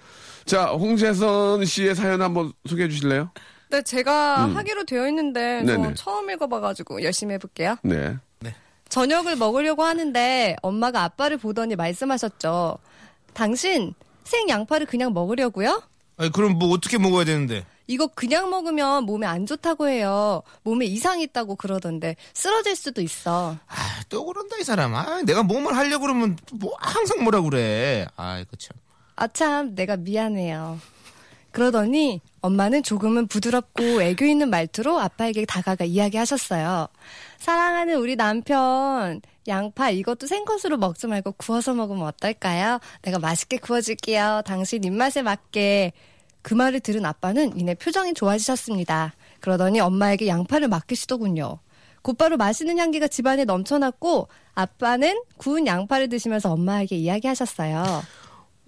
자, 0.44 0.66
홍재선 0.66 1.64
씨의 1.64 1.94
사연 1.94 2.22
한번 2.22 2.52
소개해 2.66 2.88
주실래요? 2.88 3.30
네, 3.70 3.82
제가 3.82 4.54
하기로 4.54 4.84
되어 4.84 5.06
있는데, 5.08 5.62
저 5.66 5.74
음. 5.74 5.82
네네. 5.82 5.94
처음 5.94 6.30
읽어봐가지고 6.30 7.02
열심히 7.02 7.34
해볼게요. 7.34 7.76
네. 7.82 8.16
저녁을 8.88 9.36
먹으려고 9.36 9.84
하는데 9.84 10.56
엄마가 10.62 11.02
아빠를 11.04 11.36
보더니 11.36 11.76
말씀하셨죠. 11.76 12.78
당신 13.34 13.94
생 14.24 14.48
양파를 14.48 14.86
그냥 14.86 15.12
먹으려고요? 15.12 15.82
아니, 16.16 16.32
그럼 16.32 16.58
뭐 16.58 16.70
어떻게 16.70 16.98
먹어야 16.98 17.24
되는데? 17.24 17.64
이거 17.86 18.06
그냥 18.06 18.50
먹으면 18.50 19.04
몸에 19.04 19.26
안 19.26 19.46
좋다고 19.46 19.88
해요. 19.88 20.42
몸에 20.62 20.84
이상 20.84 21.20
있다고 21.20 21.56
그러던데 21.56 22.16
쓰러질 22.34 22.76
수도 22.76 23.00
있어. 23.00 23.56
아, 23.66 24.00
또 24.08 24.26
그런다 24.26 24.56
이 24.58 24.64
사람. 24.64 24.94
아, 24.94 25.22
내가 25.22 25.42
뭐만 25.42 25.74
하려고 25.74 26.02
그러면 26.02 26.36
뭐 26.52 26.74
항상 26.78 27.22
뭐라 27.22 27.40
그래. 27.42 28.06
아, 28.16 28.38
이거 28.38 28.56
참. 28.56 28.76
아참 29.20 29.74
내가 29.74 29.96
미안해요. 29.96 30.78
그러더니 31.50 32.20
엄마는 32.40 32.84
조금은 32.84 33.26
부드럽고 33.26 34.00
애교 34.00 34.24
있는 34.24 34.48
말투로 34.48 35.00
아빠에게 35.00 35.44
다가가 35.44 35.84
이야기하셨어요. 35.84 36.86
사랑하는 37.38 37.96
우리 37.96 38.14
남편 38.14 39.20
양파 39.48 39.90
이것도 39.90 40.28
생것으로 40.28 40.76
먹지 40.76 41.08
말고 41.08 41.32
구워서 41.32 41.74
먹으면 41.74 42.06
어떨까요? 42.06 42.78
내가 43.02 43.18
맛있게 43.18 43.56
구워줄게요. 43.56 44.42
당신 44.46 44.84
입맛에 44.84 45.22
맞게. 45.22 45.92
그 46.42 46.54
말을 46.54 46.78
들은 46.78 47.04
아빠는 47.04 47.58
이내 47.58 47.74
표정이 47.74 48.14
좋아지셨습니다. 48.14 49.14
그러더니 49.40 49.80
엄마에게 49.80 50.28
양파를 50.28 50.68
맡기시더군요. 50.68 51.58
곧바로 52.02 52.36
맛있는 52.36 52.78
향기가 52.78 53.08
집안에 53.08 53.44
넘쳐났고 53.44 54.28
아빠는 54.54 55.22
구운 55.38 55.66
양파를 55.66 56.08
드시면서 56.08 56.52
엄마에게 56.52 56.94
이야기하셨어요. 56.96 58.02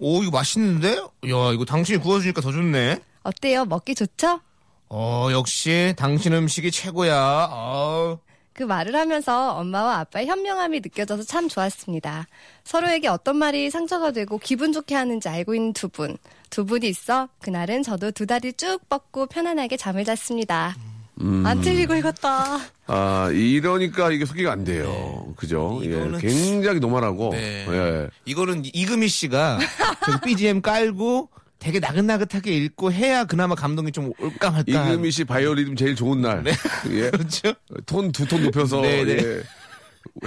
오, 0.03 0.23
이거 0.23 0.31
맛있는데? 0.31 0.95
야, 0.97 1.51
이거 1.53 1.63
당신이 1.63 1.99
구워주니까 1.99 2.41
더 2.41 2.51
좋네. 2.51 2.99
어때요? 3.21 3.65
먹기 3.65 3.93
좋죠? 3.93 4.41
어, 4.89 5.29
역시 5.31 5.93
당신 5.95 6.33
음식이 6.33 6.71
최고야. 6.71 7.49
어. 7.51 8.19
그 8.53 8.63
말을 8.63 8.95
하면서 8.95 9.53
엄마와 9.53 9.99
아빠의 9.99 10.25
현명함이 10.25 10.81
느껴져서 10.81 11.23
참 11.23 11.47
좋았습니다. 11.47 12.25
서로에게 12.63 13.07
어떤 13.09 13.37
말이 13.37 13.69
상처가 13.69 14.11
되고 14.11 14.39
기분 14.39 14.73
좋게 14.73 14.95
하는지 14.95 15.29
알고 15.29 15.53
있는 15.53 15.71
두 15.71 15.87
분. 15.87 16.17
두 16.49 16.65
분이 16.65 16.89
있어 16.89 17.29
그날은 17.39 17.83
저도 17.83 18.09
두 18.09 18.25
다리 18.25 18.53
쭉 18.53 18.79
뻗고 18.89 19.27
편안하게 19.27 19.77
잠을 19.77 20.03
잤습니다. 20.03 20.75
안 21.19 21.61
틀리고 21.61 21.93
읽었다. 21.95 22.59
아, 22.87 23.29
이러니까 23.31 24.11
이게 24.11 24.25
소개가 24.25 24.51
안 24.51 24.63
돼요. 24.63 25.33
그죠? 25.37 25.79
예. 25.83 25.87
네. 25.89 25.95
이거는- 25.95 26.19
굉장히 26.21 26.79
normal하고. 26.79 27.29
네. 27.31 27.65
예. 27.69 28.07
이거는 28.25 28.63
이금희 28.65 29.07
씨가 29.07 29.59
좀 30.05 30.15
BGM 30.25 30.61
깔고 30.61 31.29
되게 31.59 31.79
나긋나긋하게 31.79 32.51
읽고 32.57 32.91
해야 32.91 33.25
그나마 33.25 33.53
감동이 33.53 33.91
좀 33.91 34.11
올까 34.19 34.49
말까. 34.49 34.63
이금희 34.89 35.11
씨 35.11 35.23
바이오리듬 35.25 35.75
제일 35.75 35.95
좋은 35.95 36.21
날. 36.21 36.43
예. 36.89 37.11
그렇죠. 37.11 37.53
톤 37.85 38.11
두 38.11 38.25
톤 38.25 38.43
높여서 38.43 38.81
네, 38.81 39.03
네. 39.03 39.17
예. 39.23 39.43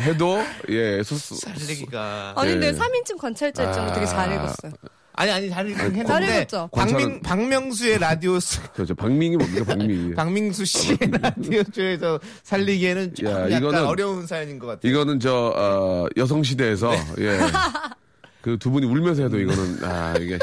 해도 0.03 0.40
예. 0.68 1.03
소, 1.03 1.16
소, 1.16 1.35
살리기가. 1.35 2.35
아니, 2.37 2.53
근데 2.53 2.70
네. 2.70 2.79
3인칭 2.79 3.18
관찰자 3.18 3.64
입장으로 3.64 3.92
되게 3.94 4.07
잘 4.07 4.33
읽었어요. 4.33 4.73
아니 5.16 5.31
아니 5.31 5.48
잘 5.50 5.68
읽긴 5.68 6.05
잘 6.07 6.22
했는데 6.22 6.42
읽었죠? 6.42 6.68
박명 6.72 7.20
박명수의 7.20 7.98
라디오 7.98 8.38
저 8.87 8.94
박민기 8.94 9.37
뭡니까 9.37 9.64
박민기. 9.64 10.14
박명수 10.16 10.64
씨의 10.64 10.98
라디오 11.22 11.62
쇼에서 11.72 12.18
살리기에는 12.42 13.14
좀 13.14 13.27
야, 13.27 13.50
약간 13.50 13.62
이거는- 13.62 13.87
어려운 13.88 14.27
사연인 14.27 14.59
것 14.59 14.66
같아요. 14.66 14.90
이거는 14.90 15.20
저 15.20 15.53
어, 15.57 16.07
여성 16.16 16.42
시대에서 16.42 16.90
네. 17.16 17.24
예. 17.27 17.38
그 18.42 18.59
두 18.59 18.70
분이 18.70 18.85
울면서 18.87 19.22
해도 19.22 19.38
이거는 19.40 19.85
아 19.85 20.14
이게 20.18 20.38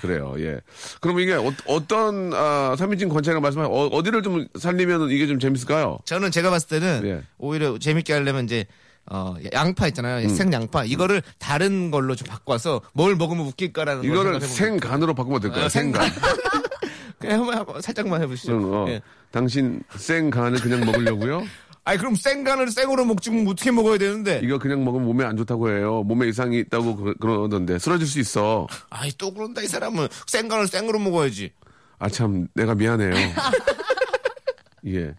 그래요. 0.00 0.34
예. 0.38 0.58
그럼 1.00 1.20
이게 1.20 1.34
어, 1.34 1.86
떤 1.86 2.32
아, 2.34 2.74
3인칭 2.76 3.08
관찰이라고 3.08 3.40
말씀하신 3.40 3.72
어, 3.72 3.86
어디를 3.86 4.22
좀 4.22 4.48
살리면 4.58 5.10
이게 5.10 5.28
좀 5.28 5.38
재밌을까요? 5.38 5.98
저는 6.04 6.32
제가 6.32 6.50
봤을 6.50 6.68
때는 6.80 7.02
예. 7.04 7.22
오히려 7.38 7.78
재밌게 7.78 8.12
하려면 8.12 8.46
이제 8.46 8.64
어, 9.10 9.34
양파 9.52 9.88
있잖아요. 9.88 10.24
음. 10.24 10.28
생양파. 10.34 10.84
이거를 10.84 11.22
다른 11.38 11.90
걸로 11.90 12.14
좀 12.14 12.26
바꿔서 12.28 12.80
뭘 12.92 13.16
먹으면 13.16 13.46
웃길까라는 13.46 14.02
걸 14.02 14.10
이거를 14.10 14.40
생각해보면 14.40 14.56
생간으로 14.80 15.14
바꾸면 15.14 15.38
어떨까요? 15.38 15.64
아, 15.64 15.68
생간. 15.68 16.08
그냥 17.18 17.48
한번, 17.48 17.80
살짝만 17.80 18.22
해보시죠. 18.22 18.52
저는, 18.52 18.74
어, 18.74 18.88
예. 18.88 19.00
당신 19.30 19.82
생간을 19.96 20.60
그냥 20.60 20.80
먹으려고요? 20.84 21.42
아니 21.84 21.98
그럼 21.98 22.14
생간을 22.14 22.70
생으로 22.70 23.04
먹지 23.04 23.30
뭐 23.30 23.52
어떻게 23.52 23.72
먹어야 23.72 23.98
되는데? 23.98 24.40
이거 24.44 24.56
그냥 24.58 24.84
먹으면 24.84 25.04
몸에 25.06 25.24
안 25.24 25.36
좋다고 25.36 25.68
해요. 25.70 26.04
몸에 26.04 26.28
이상이 26.28 26.58
있다고 26.60 26.96
그, 26.96 27.14
그러던데 27.18 27.78
쓰러질 27.80 28.06
수 28.06 28.20
있어. 28.20 28.68
아이 28.88 29.10
또 29.18 29.34
그런다 29.34 29.62
이 29.62 29.66
사람은 29.66 30.06
생간을 30.28 30.68
생으로 30.68 31.00
먹어야지. 31.00 31.50
아 31.98 32.08
참 32.08 32.46
내가 32.54 32.74
미안해요. 32.76 33.12
예. 34.86 35.14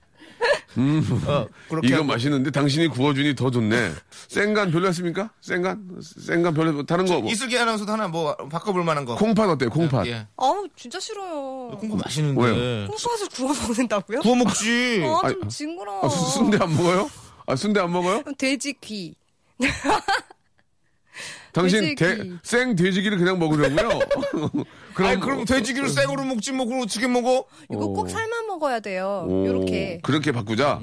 어, 1.27 1.47
그렇게 1.69 1.87
이거 1.87 1.97
하고. 1.97 2.05
맛있는데 2.05 2.51
당신이 2.51 2.87
구워주니 2.87 3.35
더 3.35 3.51
좋네. 3.51 3.91
생간 4.27 4.71
별로였습니까? 4.71 5.29
생간? 5.41 5.99
생간 6.01 6.53
별로 6.53 6.83
다른 6.85 7.05
거 7.05 7.19
뭐. 7.21 7.31
이슬기 7.31 7.57
아나운서도 7.57 7.91
하나 7.91 8.07
뭐 8.07 8.35
바꿔볼 8.35 8.83
만한 8.83 9.05
거. 9.05 9.15
콩팥 9.15 9.49
어때요? 9.49 9.69
콩팥. 9.69 10.07
예. 10.07 10.27
아우, 10.37 10.67
진짜 10.75 10.99
싫어요. 10.99 11.77
콩고 11.79 11.97
맛있는데. 11.97 12.41
왜요? 12.41 12.87
콩팥을 12.87 13.29
구워 13.35 13.53
먹는다고요? 13.53 14.19
구워 14.21 14.35
먹지. 14.35 15.03
아, 15.23 15.29
좀 15.29 15.47
징그러워. 15.49 16.05
아, 16.05 16.09
수- 16.09 16.31
순대 16.31 16.57
안 16.61 16.75
먹어요? 16.75 17.09
아 17.45 17.55
순대 17.55 17.79
안 17.79 17.91
먹어요? 17.91 18.23
돼지 18.37 18.73
귀. 18.81 19.15
당신 21.53 21.81
돼지 21.81 21.95
대- 21.95 22.15
귀. 22.23 22.33
생 22.43 22.75
돼지기를 22.75 23.17
그냥 23.17 23.37
먹으려고요? 23.39 23.99
그럼 24.95 25.09
아니 25.09 25.19
그럼 25.19 25.45
돼지기를 25.45 25.87
생으로 25.89 26.23
먹지 26.23 26.51
뭐 26.51 26.65
그럼 26.65 26.81
어떻게 26.81 27.07
먹어? 27.07 27.45
이거 27.71 27.85
오. 27.85 27.93
꼭 27.93 28.09
삶아 28.09 28.41
먹어야 28.47 28.79
돼요. 28.79 29.25
오, 29.27 29.45
요렇게. 29.45 29.99
그렇게 30.03 30.31
바꾸자. 30.31 30.81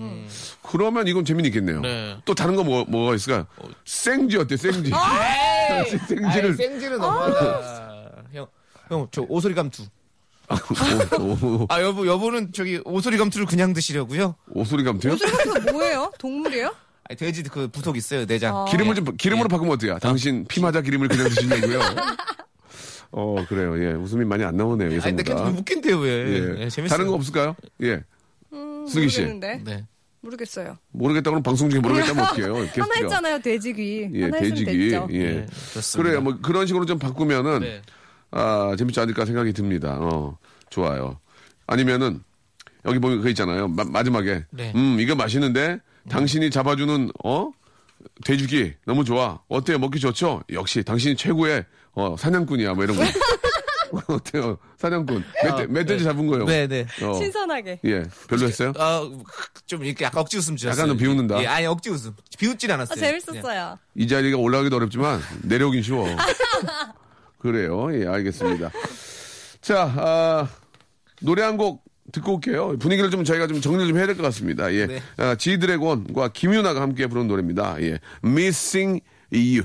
그러면 0.63 1.07
이건 1.09 1.25
재미있겠네요. 1.25 1.81
네. 1.81 2.17
또 2.25 2.35
다른 2.35 2.55
거 2.57 2.63
뭐, 2.63 2.85
뭐가 2.87 3.15
있을까요? 3.17 3.47
생쥐 3.85 4.37
어때? 4.39 4.57
생쥐. 4.57 4.91
생쥐를 6.09 6.51
아이, 6.51 6.55
생지는 6.55 6.99
너무하다. 6.99 8.23
형, 8.33 8.47
형, 8.89 9.09
저 9.11 9.23
오소리 9.29 9.55
감투. 9.55 9.83
오, 11.21 11.47
오, 11.47 11.67
아 11.69 11.81
여보, 11.81 12.07
여보는 12.07 12.53
저기 12.53 12.81
오소리 12.85 13.17
감투를 13.19 13.47
그냥 13.47 13.73
드시려고요? 13.73 14.35
오소리 14.53 14.83
감투요? 14.85 15.17
그거 15.17 15.73
뭐예요? 15.73 16.11
동물이에요? 16.19 16.75
아니, 17.11 17.17
돼지 17.17 17.43
그 17.43 17.67
부속 17.69 17.97
있어요 17.97 18.25
내장. 18.25 18.55
어. 18.57 18.65
기름을 18.67 18.95
좀 18.95 19.05
기름으로 19.17 19.49
바꾸면 19.49 19.75
어때요? 19.75 19.99
당신 19.99 20.45
피마자 20.49 20.81
기름을 20.81 21.09
그냥 21.09 21.29
드시냐고요? 21.29 21.81
어 23.11 23.45
그래요. 23.49 23.83
예 23.85 23.93
웃음이 23.95 24.25
많이 24.25 24.45
안 24.45 24.57
나오네요 24.57 24.91
아니 24.91 25.01
근데. 25.01 25.25
계속 25.25 25.45
웃긴데요 25.47 25.99
왜? 25.99 26.11
예. 26.11 26.63
예, 26.63 26.69
재밌어요. 26.69 26.89
다른 26.89 27.09
거 27.09 27.15
없을까요? 27.15 27.57
예 27.83 28.01
음, 28.53 28.87
슬기 28.87 29.09
씨. 29.09 29.23
모르겠는데. 29.23 29.63
네. 29.65 29.87
모르겠어요. 30.21 30.77
모르겠다 30.93 31.31
그러면 31.31 31.43
방송 31.43 31.69
중에 31.71 31.81
모르겠다면 31.81 32.25
어떡해요? 32.27 32.55
하나 32.55 32.67
게스트가. 32.67 32.95
했잖아요, 32.95 33.39
돼지귀. 33.41 34.11
예 34.15 34.23
하나 34.25 34.39
돼지기 34.39 34.65
됐죠. 34.91 35.09
예. 35.11 35.19
네, 35.19 35.47
좋습니다. 35.75 36.03
그래요. 36.11 36.21
뭐 36.21 36.39
그런 36.41 36.67
식으로 36.69 36.85
좀 36.87 36.99
바꾸면은 37.01 37.61
네. 37.61 37.83
아 38.31 38.75
재밌지 38.79 39.01
않을까 39.01 39.25
생각이 39.25 39.53
듭니다. 39.53 39.97
어 39.99 40.39
좋아요. 40.69 41.19
아니면은 41.67 42.23
여기 42.85 43.01
보면 43.01 43.17
그거 43.19 43.29
있잖아요. 43.31 43.67
마, 43.67 44.03
지막에 44.05 44.45
네. 44.51 44.73
음 44.77 44.99
이거 45.01 45.17
맛있는데 45.17 45.81
당신이 46.09 46.51
잡아주는 46.51 47.11
어 47.25 47.51
돼지기 48.25 48.75
너무 48.87 49.05
좋아. 49.05 49.41
어때요? 49.49 49.79
먹기 49.79 50.01
좋죠? 50.01 50.43
역시 50.53 50.83
당신이 50.83 51.17
최고의 51.17 51.65
어 51.93 52.17
사냥꾼이야. 52.19 52.75
뭐 52.75 52.85
이런 52.85 52.97
거. 52.97 53.03
어때요? 54.07 54.57
사냥꾼. 54.79 55.25
멧돼, 55.45 55.67
멧돼지 55.67 56.05
잡은 56.05 56.27
거예요. 56.29 56.45
네, 56.45 56.67
네. 56.69 56.87
어. 57.03 57.13
신선하게. 57.15 57.81
예, 57.85 58.05
별로였어요? 58.29 58.73
아, 58.79 59.03
좀 59.67 59.85
이렇게 59.85 60.05
약간 60.05 60.21
억지 60.21 60.37
웃음 60.39 60.57
지었어요. 60.57 60.81
약간 60.81 60.89
좀 60.91 60.97
비웃는다. 60.97 61.43
예, 61.43 61.47
아니 61.49 61.67
억지 61.67 61.91
웃음. 61.91 62.15
비웃진 62.39 62.71
아, 62.71 62.75
않았어요. 62.75 62.97
재밌었어요. 63.01 63.79
이 63.97 64.07
자리가 64.07 64.37
올라가기도 64.39 64.77
어렵지만 64.77 65.21
내려오긴 65.43 65.83
쉬워. 65.83 66.07
그래요. 67.39 67.89
예, 68.01 68.07
알겠습니다. 68.07 68.71
자, 69.61 69.93
아, 69.97 70.49
노래 71.21 71.43
한 71.43 71.57
곡 71.57 71.83
듣고 72.13 72.35
올게요. 72.35 72.77
분위기를 72.79 73.11
좀 73.11 73.25
저희가 73.25 73.47
좀 73.47 73.61
정리를 73.61 73.89
좀 73.89 73.97
해야 73.99 74.07
될 74.07 74.17
것 74.17 74.23
같습니다. 74.25 74.73
예. 74.75 74.87
네. 74.87 75.03
아, 75.17 75.35
지드래곤과 75.35 76.29
김유나가 76.29 76.81
함께 76.81 77.07
부른 77.07 77.27
노래입니다. 77.29 77.77
예. 77.83 77.99
Missing 78.25 79.03
You. 79.33 79.65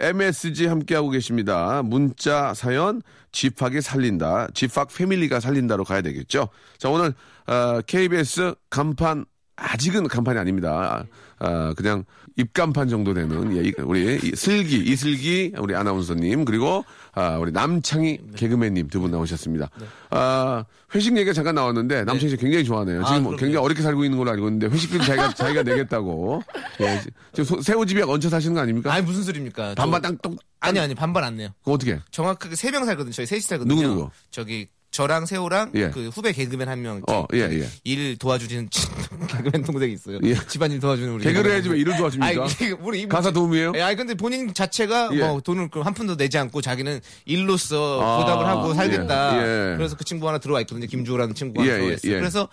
MSG 0.00 0.66
함께하고 0.66 1.10
계십니다. 1.10 1.82
문자 1.82 2.54
사연 2.54 3.02
집학이 3.32 3.80
살린다. 3.80 4.48
집학 4.54 4.88
패밀리가 4.94 5.40
살린다로 5.40 5.84
가야 5.84 6.02
되겠죠. 6.02 6.48
자, 6.78 6.88
오늘 6.88 7.14
어, 7.46 7.80
KBS 7.86 8.54
간판 8.70 9.24
아직은 9.56 10.06
간판이 10.06 10.38
아닙니다. 10.38 11.04
아, 11.40 11.72
그냥 11.76 12.04
입간판 12.36 12.88
정도 12.88 13.14
되는 13.14 13.56
예, 13.56 13.68
이- 13.68 13.72
우리 13.84 14.16
이- 14.22 14.36
슬기 14.36 14.76
이슬기 14.78 15.52
우리 15.58 15.74
아나운서님 15.74 16.44
그리고 16.44 16.84
아, 17.14 17.36
우리 17.38 17.50
남창희 17.52 18.18
개그맨님 18.36 18.88
두 18.88 19.00
분 19.00 19.10
나오셨습니다. 19.10 19.70
아, 20.10 20.64
회식 20.94 21.16
얘기가 21.16 21.32
잠깐 21.32 21.54
나왔는데 21.56 22.04
남창희 22.04 22.30
씨 22.30 22.36
굉장히 22.36 22.64
좋아하네요. 22.64 23.02
지금 23.04 23.22
뭐 23.22 23.30
그럼요. 23.32 23.36
굉장히 23.36 23.64
어렵게 23.64 23.82
살고 23.82 24.04
있는 24.04 24.18
걸로 24.18 24.30
알고 24.30 24.46
있는데 24.48 24.66
회식비를 24.68 25.04
자기가 25.04 25.34
자기가 25.34 25.62
내겠다고. 25.64 26.42
예, 26.80 27.00
지금 27.32 27.44
소- 27.44 27.60
새우집에 27.62 28.02
얹혀 28.02 28.28
사시는 28.28 28.54
거 28.54 28.60
아닙니까? 28.60 28.92
아니 28.92 29.04
무슨 29.04 29.22
소리입니까? 29.24 29.74
반반 29.76 30.02
저- 30.02 30.08
땅 30.08 30.18
똑. 30.18 30.36
아니 30.60 30.78
아니 30.80 30.94
반반 30.94 31.24
안 31.24 31.36
내요. 31.36 31.48
그거 31.60 31.72
어떻게? 31.72 32.00
정확하게 32.10 32.54
세 32.56 32.70
명 32.70 32.84
살거든요. 32.84 33.12
저희 33.12 33.26
셋이 33.26 33.40
살거든요. 33.42 33.74
누구, 33.74 33.88
누구? 33.94 34.10
저기 34.30 34.68
저랑 34.90 35.26
세호랑 35.26 35.72
예. 35.74 35.90
그 35.90 36.08
후배 36.08 36.32
개그맨 36.32 36.68
한 36.68 36.82
명. 36.82 37.02
어, 37.08 37.24
예, 37.34 37.40
예. 37.40 37.68
일 37.84 38.16
도와주는 38.16 38.68
개그맨 39.28 39.62
동생이 39.64 39.92
있어요. 39.92 40.18
예. 40.24 40.34
집안일 40.48 40.80
도와주는 40.80 41.12
우리. 41.12 41.24
개그를 41.24 41.52
해야지 41.52 41.68
왜. 41.68 41.78
일을 41.78 41.96
도와줍니까? 41.96 42.42
아니, 42.42 42.70
우리 42.80 43.02
이- 43.02 43.08
가사 43.08 43.30
도움이에요? 43.30 43.72
예, 43.76 43.82
아니 43.82 43.96
근데 43.96 44.14
본인 44.14 44.52
자체가 44.54 45.10
예. 45.12 45.18
뭐 45.18 45.40
돈을 45.40 45.68
그한 45.68 45.94
푼도 45.94 46.16
내지 46.16 46.38
않고 46.38 46.62
자기는 46.62 47.00
일로서 47.26 48.00
아, 48.02 48.18
보답을 48.18 48.46
하고 48.46 48.74
살겠다. 48.74 49.36
예, 49.36 49.72
예. 49.72 49.76
그래서 49.76 49.96
그 49.96 50.04
친구 50.04 50.26
하나 50.26 50.38
들어와 50.38 50.60
있거든요. 50.62 50.86
김주호라는 50.86 51.34
친구가 51.34 51.66
예, 51.66 51.70
들어와 51.72 51.90
예, 51.90 51.94
있어요. 51.94 52.12
예. 52.14 52.18
그래서 52.18 52.48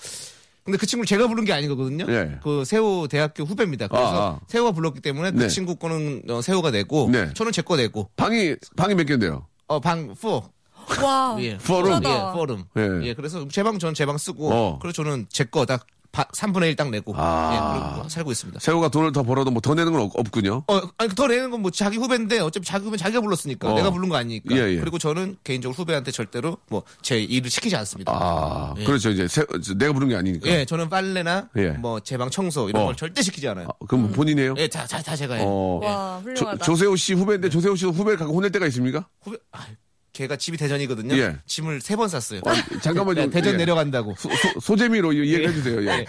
근데 0.65 0.77
그 0.77 0.85
친구를 0.87 1.05
제가 1.07 1.27
부른 1.27 1.45
게 1.45 1.53
아니거든요. 1.53 2.05
예. 2.09 2.37
그 2.43 2.65
세호 2.65 3.07
대학교 3.07 3.43
후배입니다. 3.43 3.87
그래서 3.87 4.07
아, 4.07 4.27
아. 4.35 4.39
세호가 4.47 4.71
불렀기 4.71 4.99
때문에 4.99 5.31
그 5.31 5.37
네. 5.43 5.47
친구 5.47 5.75
거는 5.77 6.23
어, 6.29 6.41
세호가 6.41 6.71
내고 6.71 7.09
네. 7.11 7.29
저는 7.33 7.51
제 7.51 7.61
거 7.61 7.77
내고 7.77 8.09
방이 8.17 8.55
방이 8.75 8.93
몇 8.95 9.05
개인데요? 9.05 9.47
어 9.67 9.79
방 9.79 10.13
4. 10.13 10.41
와. 11.03 11.35
예. 11.41 11.57
포럼? 11.57 12.03
예, 12.03 12.31
포럼. 12.33 12.65
예. 12.77 13.07
예. 13.09 13.13
그래서 13.13 13.47
제 13.49 13.63
방 13.63 13.79
전 13.79 13.93
제 13.93 14.05
방 14.05 14.17
쓰고 14.17 14.51
어. 14.53 14.79
그래서 14.81 15.03
저는 15.03 15.27
제 15.29 15.43
거딱 15.45 15.85
바- 16.11 16.23
3분의 16.33 16.69
1 16.69 16.75
딱 16.77 16.89
내고 16.91 17.13
아. 17.17 17.51
예, 17.51 17.57
그러고 17.81 17.95
뭐 17.99 18.07
살고 18.09 18.31
있습니다. 18.31 18.61
세호가 18.61 18.87
돈을 18.87 19.11
더 19.11 19.23
벌어도 19.23 19.51
뭐 19.51 19.59
더 19.59 19.73
내는 19.75 19.91
건 19.91 20.01
없- 20.03 20.15
없군요. 20.17 20.63
어, 20.67 20.81
아니 20.97 21.09
더 21.13 21.27
내는 21.27 21.51
건 21.51 21.61
뭐 21.61 21.71
자기 21.71 21.97
후배인데 21.97 22.39
어차피 22.39 22.65
자기 22.65 22.85
후배 22.85 22.95
자기가 22.95 23.19
불렀으니까 23.19 23.69
어. 23.69 23.75
내가 23.75 23.91
부른 23.91 24.07
거 24.07 24.15
아니니까. 24.15 24.55
예, 24.55 24.75
예. 24.75 24.79
그리고 24.79 24.97
저는 24.97 25.35
개인적으로 25.43 25.75
후배한테 25.75 26.11
절대로 26.11 26.55
뭐 26.69 26.83
제 27.01 27.21
일을 27.21 27.49
시키지 27.49 27.75
않습니다. 27.75 28.13
아, 28.15 28.73
예. 28.77 28.85
그렇죠. 28.85 29.09
이제 29.09 29.27
세- 29.27 29.43
내가 29.77 29.91
부른 29.91 30.07
게 30.07 30.15
아니니까. 30.15 30.47
예, 30.47 30.63
저는 30.63 30.87
빨래나 30.87 31.49
예. 31.57 31.71
뭐제 31.71 32.15
방 32.17 32.29
청소 32.29 32.69
이런 32.69 32.83
어. 32.83 32.85
걸 32.85 32.95
절대 32.95 33.21
시키지 33.21 33.49
않아요. 33.49 33.67
아, 33.67 33.85
그럼 33.85 34.09
본인이에요? 34.13 34.53
예, 34.57 34.69
다, 34.69 34.85
다, 34.87 35.01
다 35.01 35.17
제가 35.17 35.33
해요. 35.35 35.43
어. 35.45 35.79
와, 35.83 36.21
조, 36.23 36.29
훌륭하다. 36.29 36.63
조 36.63 36.75
세호 36.77 36.95
씨 36.95 37.13
후배인데 37.13 37.49
조세호 37.49 37.75
씨도 37.75 37.91
후배를 37.91 38.17
갖고 38.17 38.33
혼낼 38.33 38.51
때가 38.53 38.65
있습니까? 38.67 39.05
후배, 39.21 39.37
아, 39.51 39.65
걔가 40.15 40.37
집이 40.37 40.57
대전이거든요. 40.57 41.13
예. 41.17 41.35
짐을 41.45 41.81
세번 41.81 42.07
쌌어요. 42.07 42.41
잠깐만 42.81 43.13
네, 43.15 43.23
좀 43.23 43.31
대전 43.31 43.53
예. 43.53 43.57
내려간다고. 43.57 44.15
소, 44.61 44.75
재미로 44.77 45.11
이해해 45.11 45.51
주세요. 45.51 45.83
예. 45.83 45.87
예. 45.99 46.05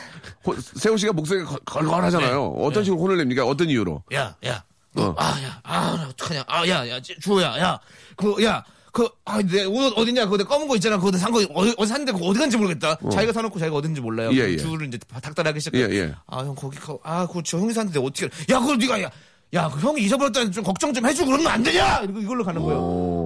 호- 0.46 0.54
세호 0.60 0.96
씨가 0.96 1.12
목소리가 1.12 1.48
걸- 1.50 1.60
걸걸하잖아요. 1.64 2.54
어떤 2.60 2.84
식으로 2.84 3.02
혼을 3.02 3.16
냅니까? 3.18 3.44
어떤 3.44 3.68
이유로? 3.68 4.04
야, 4.14 4.36
야, 4.46 4.62
어. 4.94 5.00
너, 5.02 5.14
아, 5.18 5.42
야, 5.42 5.60
아, 5.64 5.96
나 5.96 6.08
어떡하냐. 6.08 6.44
아, 6.46 6.66
야, 6.68 6.88
야, 6.88 7.00
주호야, 7.20 7.58
야, 7.58 7.80
그, 8.16 8.42
야, 8.44 8.64
그, 8.92 9.08
아, 9.24 9.42
내 9.42 9.64
옷 9.66 9.92
어딨냐? 9.98 10.24
그거 10.26 10.36
내 10.38 10.44
검은 10.44 10.68
거 10.68 10.76
있잖아. 10.76 10.96
그거 10.98 11.10
내산 11.10 11.32
거, 11.32 11.40
어디, 11.54 11.74
어디 11.76 11.88
샀는데 11.88 12.12
그거 12.12 12.26
어디 12.26 12.38
간지 12.38 12.56
모르겠다. 12.56 12.96
자기가 13.12 13.32
사놓고 13.32 13.58
자기가 13.58 13.76
어딘지 13.76 14.00
몰라요. 14.00 14.30
예, 14.32 14.42
그 14.46 14.52
예. 14.52 14.56
주를 14.56 14.86
이제 14.86 14.98
닥달하기 15.20 15.58
시작해. 15.58 15.80
예, 15.80 15.90
예. 15.96 16.14
아, 16.28 16.38
형, 16.44 16.54
거기, 16.54 16.78
거, 16.78 16.98
아, 17.02 17.26
그거 17.26 17.42
저 17.42 17.58
형이 17.58 17.72
샀는데 17.74 17.98
어떻게, 17.98 18.26
야, 18.50 18.60
그걸 18.60 18.78
네가, 18.78 19.02
야, 19.02 19.10
야, 19.54 19.68
그 19.68 19.78
형이 19.80 20.02
잊어버렸다는데 20.02 20.52
좀 20.54 20.64
걱정 20.64 20.92
좀 20.92 21.06
해주고 21.06 21.30
그러면 21.30 21.46
안 21.52 21.62
되냐? 21.62 22.02
이걸로 22.18 22.42
가는 22.44 22.60
거예요. 22.62 22.78
오. 22.80 23.25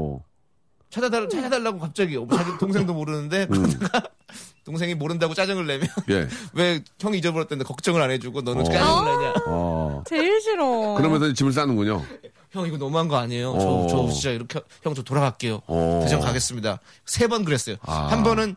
찾아달, 0.90 1.29
찾아달라고 1.29 1.79
갑자기. 1.79 2.16
뭐 2.16 2.26
자기 2.37 2.50
동생도 2.59 2.92
모르는데, 2.94 3.46
그러다가 3.46 4.03
동생이 4.64 4.94
모른다고 4.94 5.35
짜증을 5.35 5.66
내면, 5.66 5.88
음. 5.88 6.03
예. 6.11 6.29
왜 6.53 6.83
형이 7.00 7.18
잊어버렸다는데 7.18 7.64
걱정을 7.66 8.03
안 8.03 8.11
해주고 8.11 8.42
너는 8.42 8.61
어. 8.62 8.64
짜증을 8.64 9.16
내냐. 9.18 9.35
어. 9.46 10.05
제일 10.09 10.40
싫어. 10.40 10.94
그러면서 10.94 11.33
짐을 11.33 11.53
싸는군요. 11.53 12.05
형 12.50 12.66
이거 12.66 12.76
너무한 12.76 13.07
거 13.09 13.16
아니에요? 13.16 13.53
어. 13.53 13.87
저, 13.88 13.96
저 14.09 14.12
진짜 14.12 14.31
이렇게 14.31 14.61
형 14.83 14.94
저 14.94 15.03
돌아갈게요. 15.03 15.62
어. 15.66 16.00
대전 16.03 16.20
가겠습니다. 16.20 16.81
세 17.07 17.29
번 17.29 17.44
그랬어요. 17.44 17.76
아. 17.83 18.07
음. 18.07 18.12
한 18.12 18.22
번은 18.24 18.57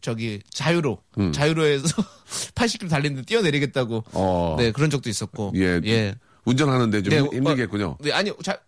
저기 0.00 0.40
자유로 0.50 0.98
자유로에서 1.32 1.86
80km 2.54 2.90
달리는데 2.90 3.22
뛰어내리겠다고 3.26 4.04
어. 4.12 4.56
네 4.58 4.70
그런 4.72 4.90
적도 4.90 5.08
있었고 5.10 5.52
예. 5.56 5.80
예. 5.84 6.14
운전하는데 6.44 7.02
좀 7.02 7.10
네, 7.10 7.18
힘- 7.20 7.32
힘들겠군요. 7.32 7.86
어, 7.86 7.96
네 8.00 8.12
아니 8.12 8.30
자, 8.42 8.58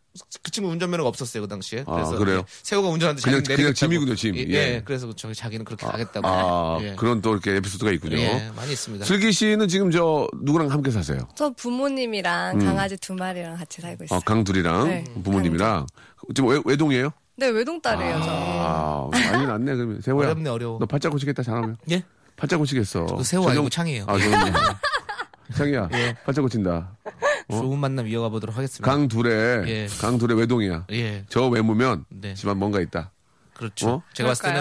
그 0.42 0.50
친구 0.50 0.70
운전면허가 0.70 1.08
없었어요 1.08 1.42
그 1.42 1.48
당시에. 1.48 1.84
아, 1.86 1.94
그래서 1.94 2.16
그래요? 2.18 2.38
예, 2.38 2.44
세호가 2.62 2.88
운전하는데 2.88 3.22
그냥- 3.22 3.42
그냥. 3.42 3.74
짐이군요, 3.74 4.14
짐. 4.14 4.34
예, 4.36 4.40
예. 4.48 4.52
예, 4.52 4.82
그래서 4.84 5.12
저기 5.14 5.34
자기는 5.34 5.64
그렇게 5.64 5.86
가겠다고. 5.86 6.26
아, 6.26 6.78
예. 6.82 6.94
그런 6.96 7.20
또 7.20 7.32
이렇게 7.32 7.56
에피소드가 7.56 7.90
있군요. 7.92 8.16
예, 8.16 8.50
많이 8.56 8.72
있습니다. 8.72 9.04
슬기 9.04 9.32
씨는 9.32 9.68
지금 9.68 9.90
저 9.90 10.26
누구랑 10.42 10.70
함께 10.70 10.90
사세요? 10.90 11.18
저 11.34 11.50
부모님이랑 11.50 12.58
강아지 12.58 12.96
두 12.96 13.14
마리랑 13.14 13.56
같이 13.56 13.80
살고 13.80 14.04
있어요. 14.04 14.16
음. 14.16 14.18
어, 14.18 14.22
강둘이랑 14.24 14.88
네, 14.88 15.04
부모님이랑 15.24 15.86
지금 16.34 16.50
외, 16.50 16.60
외동이에요? 16.64 17.10
네, 17.38 17.48
외동딸이에요, 17.48 18.20
저. 18.24 18.30
아, 18.30 19.08
많이 19.12 19.46
낫네 19.46 19.74
그러면 19.74 20.00
세호야. 20.00 20.26
어렵네, 20.28 20.48
어려워. 20.50 20.78
너 20.78 20.86
팔자 20.86 21.10
고치겠다 21.10 21.42
잘하면. 21.42 21.76
예? 21.90 22.02
팔자 22.36 22.56
고치겠어. 22.58 23.04
그 23.06 23.24
세호 23.24 23.48
아니고 23.48 23.68
창이에요. 23.68 24.04
아, 24.08 24.18
저는 24.18 24.52
창이야. 25.54 25.88
팔자 26.24 26.42
고친다. 26.42 26.90
좋은 27.50 27.78
만남 27.78 28.06
이어가 28.08 28.28
보도록 28.28 28.56
하겠습니다. 28.56 28.90
강둘의 28.90 29.68
예. 29.68 29.86
강둘의 30.00 30.36
외동이야. 30.38 30.86
예, 30.92 31.24
저 31.28 31.46
외모면 31.48 32.04
네. 32.08 32.34
집안 32.34 32.58
뭔가 32.58 32.80
있다. 32.80 33.10
그렇죠. 33.54 33.88
어? 33.88 34.02
제가 34.14 34.30
봤을 34.30 34.42
때는 34.44 34.56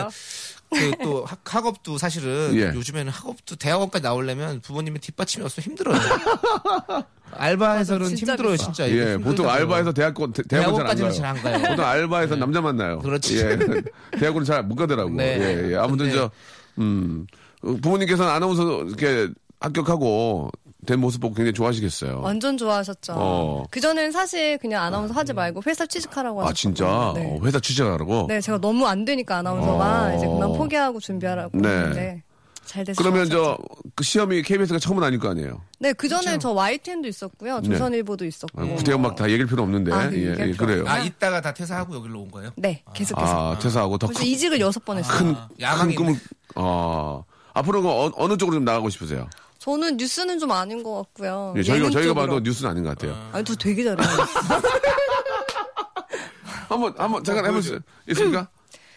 그럴까요? 0.70 0.92
그또 0.98 1.26
학업도 1.44 1.98
사실은 1.98 2.52
예. 2.56 2.68
요즘에는 2.76 3.12
학업도 3.12 3.56
대학원까지 3.56 4.04
나오려면 4.04 4.62
부모님의 4.62 5.00
뒷받침이 5.00 5.44
없으면 5.46 5.64
힘들어요. 5.66 6.00
알바에서는 7.32 8.16
진짜 8.16 8.34
힘들어요, 8.34 8.54
비싸. 8.54 8.66
진짜. 8.72 8.90
예. 8.90 9.18
보통 9.18 9.50
알바에서 9.50 9.92
대학원 9.92 10.32
대- 10.32 10.44
대학원 10.44 10.76
대학원까지는 10.86 11.12
잘잘안안 11.12 11.44
가요. 11.44 11.54
가요. 11.62 11.70
보통 11.72 11.86
알바에서 11.86 12.36
남자 12.36 12.62
만나요. 12.62 13.00
그렇지. 13.00 13.38
예. 13.40 13.58
대학원은 14.20 14.46
잘 14.46 14.64
못 14.64 14.76
가더라고. 14.76 15.10
네. 15.12 15.40
예, 15.40 15.72
예. 15.72 15.76
아무튼 15.76 16.06
근데- 16.10 16.16
저 16.16 16.32
음. 16.80 17.26
어, 17.64 17.76
부모님께서는 17.82 18.32
아나운서 18.32 18.84
이렇게 18.84 19.30
합격하고 19.60 20.52
된 20.86 21.00
모습 21.00 21.22
보고 21.22 21.34
굉장히 21.34 21.54
좋아하시겠어요. 21.54 22.22
완전 22.22 22.58
좋아하셨죠. 22.58 23.14
어. 23.16 23.64
그전엔 23.72 24.12
사실 24.12 24.58
그냥 24.58 24.84
아나운서 24.84 25.14
하지 25.14 25.34
말고 25.34 25.62
회사 25.66 25.86
취직하라고 25.86 26.42
아, 26.42 26.46
하셨거든요. 26.48 26.74
진짜? 26.76 27.14
네. 27.16 27.26
어, 27.28 27.46
회사 27.46 27.60
취직하라고? 27.60 28.28
네, 28.28 28.42
제가 28.42 28.60
너무 28.60 28.88
안 28.88 29.06
되니까 29.06 29.38
아나운서가 29.38 30.14
어. 30.14 30.16
이제 30.16 30.28
그만 30.28 30.54
포기하고 30.54 31.00
준비하라고 31.00 31.58
네. 31.58 31.70
했는데 31.70 32.24
잘 32.66 32.84
됐어요. 32.84 33.04
그러면 33.04 33.30
저, 33.30 33.58
그 33.96 34.04
시험이 34.04 34.42
KBS가 34.42 34.80
처음은 34.80 35.04
아닐 35.04 35.20
거 35.20 35.30
아니에요? 35.30 35.62
네, 35.80 35.94
그 35.94 36.10
전에 36.10 36.38
저 36.40 36.52
YTN도 36.52 37.08
있었고요. 37.08 37.62
조선일보도 37.62 38.26
있었고. 38.26 38.62
아, 38.62 38.66
구태여 38.66 38.98
막다 38.98 39.26
얘기할 39.26 39.48
필요 39.48 39.64
없는데. 39.64 39.94
아, 39.94 40.10
그 40.10 40.18
예, 40.18 40.36
예, 40.40 40.52
그래요. 40.54 40.84
아, 40.88 41.00
이따가 41.00 41.42
다 41.42 41.54
퇴사하고 41.54 41.96
여기로 41.96 42.22
온 42.22 42.32
거예요? 42.32 42.52
네, 42.56 42.84
계속해서. 42.94 43.52
아, 43.54 43.60
퇴사하고 43.60 43.98
더 43.98 44.08
벌써 44.08 44.20
큰, 44.20 44.28
이직을 44.28 44.60
여섯 44.60 44.84
번 44.84 44.98
했어요. 44.98 45.18
큰, 45.18 45.36
아, 45.36 45.48
큰 45.48 45.60
야망이 45.60 45.96
꿈을, 45.96 46.16
어, 46.56 47.24
앞으로는 47.54 47.90
어, 47.90 48.12
어느 48.16 48.38
쪽으로 48.38 48.58
좀 48.58 48.66
나가고 48.66 48.90
싶으세요? 48.90 49.30
저는 49.66 49.98
뉴스는 49.98 50.38
좀 50.38 50.52
아닌 50.52 50.84
것 50.84 50.94
같고요. 50.96 51.56
예, 51.58 51.64
저희가, 51.64 51.90
저희가. 51.90 52.14
봐도 52.14 52.40
뉴스는 52.40 52.70
아닌 52.70 52.84
것 52.84 52.90
같아요. 52.92 53.18
아니, 53.34 53.44
저 53.44 53.56
되게 53.56 53.84
잘해요. 53.84 54.06
한번, 56.70 56.94
한번, 56.98 57.24
잠깐 57.24 57.46
해볼 57.48 57.64
수 57.64 57.80
있습니까? 58.10 58.48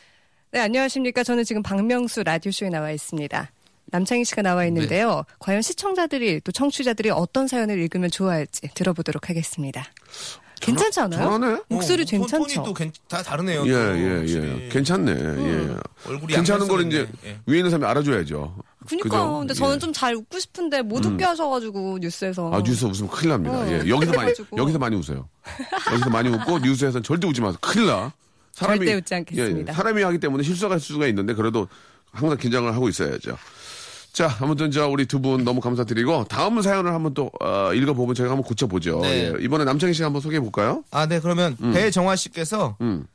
네, 0.53 0.61
안녕하십니까. 0.61 1.25
저는 1.25 1.45
지금 1.45 1.63
박명수 1.63 2.23
라디오쇼에 2.23 2.69
나와 2.69 2.91
있습니다. 2.91 3.51
남창희 3.87 4.25
씨가 4.27 4.43
나와 4.43 4.67
있는데요. 4.67 5.25
과연 5.39 5.63
시청자들이 5.63 6.41
또 6.43 6.53
청취자들이 6.53 7.09
어떤 7.11 7.49
사연을 7.49 7.79
읽으면 7.79 8.11
좋아할지 8.11 8.69
들어보도록 8.75 9.31
하겠습니다. 9.31 9.87
괜찮지 10.61 11.01
않아요? 11.01 11.31
잘하네. 11.31 11.63
목소리 11.69 12.03
어, 12.03 12.05
톤- 12.05 12.21
괜찮죠? 12.21 12.55
톤이 12.55 12.67
또 12.67 12.75
괜- 12.75 12.93
다 13.09 13.23
다르네요. 13.23 13.67
예, 13.67 13.73
또 13.73 13.97
예, 13.97 14.03
예. 14.13 14.19
확실히. 14.19 14.69
괜찮네. 14.69 15.13
예. 15.13 15.77
얼굴이 16.07 16.35
괜찮은 16.35 16.69
걸 16.69 16.87
이제. 16.87 17.09
예. 17.25 17.39
위에 17.47 17.57
있는 17.59 17.71
사람이 17.71 17.87
알아줘야죠. 17.87 18.55
그니까요. 18.89 19.23
그죠? 19.23 19.39
근데 19.39 19.53
예. 19.53 19.55
저는 19.55 19.79
좀잘 19.81 20.15
웃고 20.15 20.39
싶은데 20.39 20.83
못 20.83 21.05
웃게 21.05 21.25
하셔가지고 21.25 21.99
뉴스에서. 22.01 22.51
아, 22.53 22.63
뉴스 22.63 22.85
웃으면 22.85 23.11
큰일 23.11 23.31
납니다. 23.31 23.57
어, 23.59 23.67
예. 23.69 23.89
여기서 23.89 24.13
많이. 24.13 24.33
여기서 24.57 24.79
많이 24.79 24.97
웃어요. 24.97 25.29
여기서 25.93 26.11
많이 26.11 26.29
웃고, 26.29 26.59
뉴스에서는 26.61 27.03
절대 27.03 27.27
웃지 27.27 27.41
마세요. 27.41 27.59
큰일 27.61 27.87
나. 27.87 28.13
사람이. 28.53 28.79
절대 28.79 28.95
웃지 28.95 29.15
않겠습니다. 29.15 29.73
예, 29.73 29.75
사람이 29.75 30.03
하기 30.03 30.19
때문에 30.19 30.43
실수가 30.43 30.73
할 30.75 30.81
수가 30.81 31.07
있는데, 31.09 31.35
그래도 31.35 31.69
항상 32.13 32.37
긴장을 32.39 32.73
하고 32.75 32.89
있어야죠. 32.89 33.37
자, 34.13 34.37
아무튼 34.41 34.71
저 34.71 34.89
우리 34.89 35.07
두 35.07 35.21
분 35.21 35.45
너무 35.45 35.61
감사드리고, 35.61 36.25
다음 36.25 36.61
사연을 36.61 36.93
한번 36.93 37.15
또, 37.15 37.31
어, 37.41 37.73
읽어보면 37.73 38.15
저희가 38.15 38.33
한번 38.33 38.43
고쳐보죠. 38.49 39.01
네. 39.03 39.33
예. 39.39 39.45
이번에 39.45 39.65
남창희 39.65 39.95
씨가 39.95 40.07
한번 40.07 40.21
소개해 40.23 40.41
볼까요? 40.41 40.83
아, 40.91 41.07
네, 41.07 41.21
그러면 41.21 41.57
배정화 41.57 42.17
씨께서 42.17 42.77
음. 42.81 43.07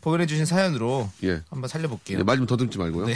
보내주신 0.00 0.44
사연으로 0.46 1.10
예. 1.24 1.42
한번 1.50 1.68
살려볼게요. 1.68 2.18
예, 2.20 2.22
말좀 2.22 2.46
더듬지 2.46 2.78
말고요. 2.78 3.06
네. 3.06 3.14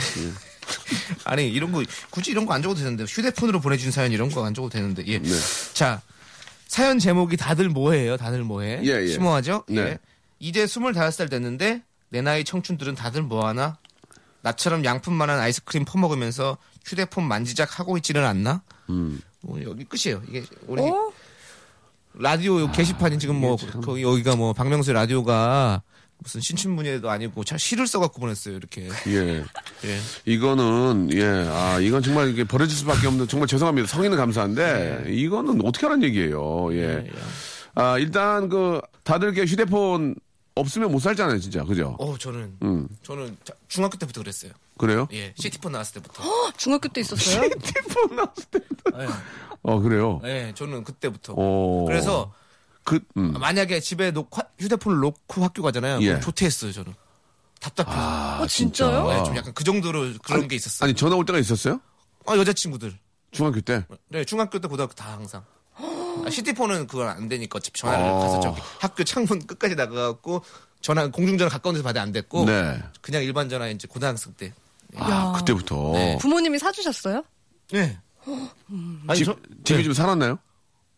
예. 0.65 1.15
아니 1.25 1.49
이런 1.49 1.71
거 1.71 1.83
굳이 2.09 2.31
이런 2.31 2.45
거 2.45 2.53
안 2.53 2.61
적어도 2.61 2.79
되는데 2.81 3.03
휴대폰으로 3.05 3.59
보내준 3.61 3.91
사연 3.91 4.11
이런 4.11 4.29
거 4.29 4.45
안 4.45 4.53
적어도 4.53 4.71
되는데 4.73 5.03
예. 5.07 5.19
네. 5.19 5.29
자 5.73 6.01
사연 6.67 6.99
제목이 6.99 7.37
다들 7.37 7.69
뭐해요? 7.69 8.17
다들 8.17 8.43
뭐해? 8.43 8.81
예, 8.83 9.03
예. 9.03 9.07
심오하죠? 9.07 9.63
네. 9.67 9.81
예. 9.81 9.99
이제 10.39 10.65
25살 10.65 11.29
됐는데 11.29 11.81
내 12.09 12.21
나이 12.21 12.43
청춘들은 12.43 12.95
다들 12.95 13.21
뭐하나? 13.23 13.77
나처럼 14.41 14.85
양푼만한 14.85 15.39
아이스크림 15.39 15.85
퍼먹으면서 15.85 16.57
휴대폰 16.85 17.23
만지작 17.27 17.79
하고 17.79 17.97
있지는 17.97 18.23
않나? 18.25 18.61
음. 18.89 19.19
뭐 19.41 19.59
여기 19.63 19.83
끝이에요. 19.85 20.21
이게 20.27 20.43
우리 20.67 20.81
어? 20.81 21.11
라디오 22.13 22.59
요 22.59 22.71
게시판이 22.71 23.19
지금 23.19 23.35
뭐 23.35 23.57
거기 23.57 24.03
여기가 24.03 24.35
뭐 24.35 24.53
박명수 24.53 24.93
라디오가 24.93 25.81
무슨 26.19 26.41
신춘문예도 26.41 27.09
아니고 27.09 27.43
차 27.43 27.57
시를 27.57 27.85
써갖고 27.87 28.19
보냈어요 28.19 28.55
이렇게. 28.55 28.89
예. 29.07 29.43
예. 29.85 29.99
이거는 30.25 31.09
예, 31.13 31.23
아 31.49 31.79
이건 31.79 32.01
정말 32.01 32.29
이게 32.29 32.43
버려질 32.43 32.75
수밖에 32.77 33.07
없는 33.07 33.27
정말 33.27 33.47
죄송합니다. 33.47 33.87
성인은 33.87 34.17
감사한데 34.17 35.05
이거는 35.09 35.63
어떻게 35.65 35.85
하는 35.85 36.03
얘기예요. 36.03 36.73
예. 36.75 37.07
아 37.75 37.97
일단 37.99 38.49
그 38.49 38.81
다들 39.03 39.27
이렇게 39.33 39.45
휴대폰 39.49 40.15
없으면 40.55 40.89
못 40.91 40.99
살잖아요, 40.99 41.37
진짜 41.39 41.63
그죠? 41.65 41.95
어 41.99 42.17
저는 42.17 42.55
음 42.63 42.87
저는 43.03 43.35
자- 43.43 43.53
중학교 43.67 43.97
때부터 43.97 44.21
그랬어요. 44.21 44.51
그래요? 44.77 45.07
예, 45.13 45.33
시티폰 45.37 45.73
나왔을 45.73 45.95
때부터. 46.01 46.23
중학교 46.57 46.87
때 46.89 47.01
있었어요? 47.01 47.43
예, 48.97 49.07
어 49.61 49.79
그래요. 49.79 50.21
예, 50.23 50.53
저는 50.55 50.83
그때부터. 50.83 51.33
어 51.35 51.85
그래서 51.87 52.33
그 52.85 52.99
음. 53.17 53.33
만약에 53.33 53.81
집에 53.81 54.11
놓고 54.11 54.39
하- 54.39 54.47
휴대폰을 54.59 54.99
놓고 54.99 55.43
학교 55.43 55.61
가잖아요. 55.61 55.99
예. 56.01 56.05
그럼 56.07 56.21
조퇴했어요, 56.21 56.71
저는. 56.71 56.93
답답해서. 57.59 57.97
아, 57.99 58.39
어, 58.41 58.47
진짜요? 58.47 59.11
예, 59.11 59.23
좀 59.25 59.35
약간 59.35 59.53
그 59.53 59.63
정도로 59.65 60.13
그런 60.23 60.47
게 60.47 60.55
있었어요. 60.55 60.85
아니 60.85 60.93
전화 60.93 61.15
올 61.17 61.25
때가 61.25 61.39
있었어요? 61.39 61.81
아, 62.27 62.37
여자친구들. 62.37 62.97
중학교 63.31 63.59
때. 63.59 63.85
네, 64.09 64.23
중학교 64.23 64.59
때 64.59 64.67
고등학교 64.67 64.93
다 64.93 65.11
항상. 65.13 65.43
아, 65.77 66.29
시티폰은 66.29 66.87
그건 66.87 67.09
안 67.09 67.27
되니까 67.27 67.57
어차피 67.57 67.79
전화를 67.81 68.05
어. 68.05 68.19
가서 68.19 68.39
저기 68.39 68.61
학교 68.79 69.03
창문 69.03 69.45
끝까지 69.45 69.75
나가갖고 69.75 70.43
전화 70.79 71.07
공중전화 71.09 71.49
가까운 71.49 71.73
데서 71.73 71.83
받아 71.83 72.01
안 72.01 72.11
됐고 72.13 72.45
네. 72.45 72.81
그냥 73.01 73.23
일반 73.23 73.49
전화 73.49 73.67
이제 73.67 73.87
고등학생 73.87 74.33
때 74.33 74.53
아 74.97 75.33
그때부터. 75.37 75.91
네. 75.93 76.17
부모님이 76.21 76.57
사주셨어요? 76.59 77.23
네. 77.73 77.99
아니, 79.07 79.17
집, 79.19 79.25
저- 79.25 79.35
집이 79.65 79.79
네. 79.79 79.83
좀 79.83 79.93
살았나요? 79.93 80.39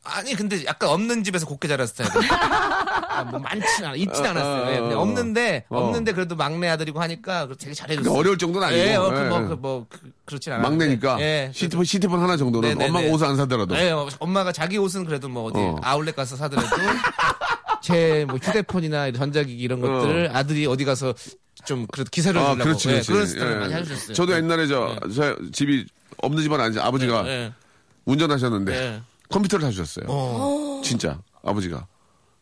아니 0.03 0.33
근데 0.35 0.63
약간 0.65 0.89
없는 0.89 1.23
집에서 1.23 1.45
곱게 1.45 1.67
자란 1.67 1.85
스타일. 1.85 2.09
아, 2.31 3.23
뭐 3.25 3.39
많진 3.39 3.83
않아, 3.83 3.95
있진 3.95 4.25
않았어요. 4.25 4.71
예, 4.73 4.79
근데 4.79 4.95
어. 4.95 4.99
없는데 5.01 5.65
어. 5.69 5.79
없는데 5.79 6.13
그래도 6.13 6.35
막내 6.35 6.69
아들이고 6.69 7.01
하니까 7.01 7.47
되게 7.59 7.73
잘해줬어요. 7.73 8.03
그러니까 8.03 8.19
어려울 8.19 8.37
정도는 8.37 8.67
아니고. 8.67 8.81
예, 8.81 8.95
어, 8.95 9.09
그, 9.09 9.19
예. 9.19 9.23
뭐, 9.27 9.39
그, 9.47 9.53
뭐, 9.53 9.85
그, 9.89 9.99
그렇진 10.25 10.53
않아요. 10.53 10.63
막내니까 10.69 11.19
예. 11.19 11.51
시티폰, 11.53 11.83
시티폰 11.83 12.21
하나 12.21 12.37
정도는 12.37 12.69
네네네. 12.69 12.87
엄마가 12.89 13.07
옷을 13.13 13.27
안 13.27 13.35
사더라도. 13.37 13.75
예, 13.77 13.91
어, 13.91 14.07
엄마가 14.19 14.51
자기 14.51 14.77
옷은 14.77 15.05
그래도 15.05 15.27
뭐 15.29 15.45
어디 15.45 15.59
어. 15.59 15.75
아울렛 15.81 16.15
가서 16.15 16.35
사더라도 16.37 16.69
제 17.81 18.25
뭐 18.27 18.37
휴대폰이나 18.37 19.11
휴대기기 19.11 19.61
이런 19.61 19.79
것들을 19.81 20.31
아들이 20.33 20.65
어디 20.67 20.85
가서 20.85 21.13
좀 21.65 21.85
그래도 21.87 22.09
기사를 22.11 22.39
아, 22.39 22.53
주려고 22.53 22.63
그렇지, 22.63 22.87
예, 22.89 22.91
그렇지. 22.93 23.11
그런 23.11 23.25
스타일 23.27 23.51
예. 23.51 23.55
많이 23.55 23.73
해주셨어요. 23.73 24.13
저도 24.13 24.33
옛날에 24.33 24.67
저, 24.67 24.95
저 25.13 25.35
집이 25.51 25.85
없는 26.17 26.43
집안 26.43 26.61
아니 26.61 26.77
아버지가 26.79 27.27
예. 27.27 27.53
운전하셨는데 28.05 28.73
예. 28.75 29.01
컴퓨터를 29.29 29.65
사주셨어요. 29.65 30.05
어. 30.09 30.81
진짜 30.83 31.19
아버지가 31.43 31.87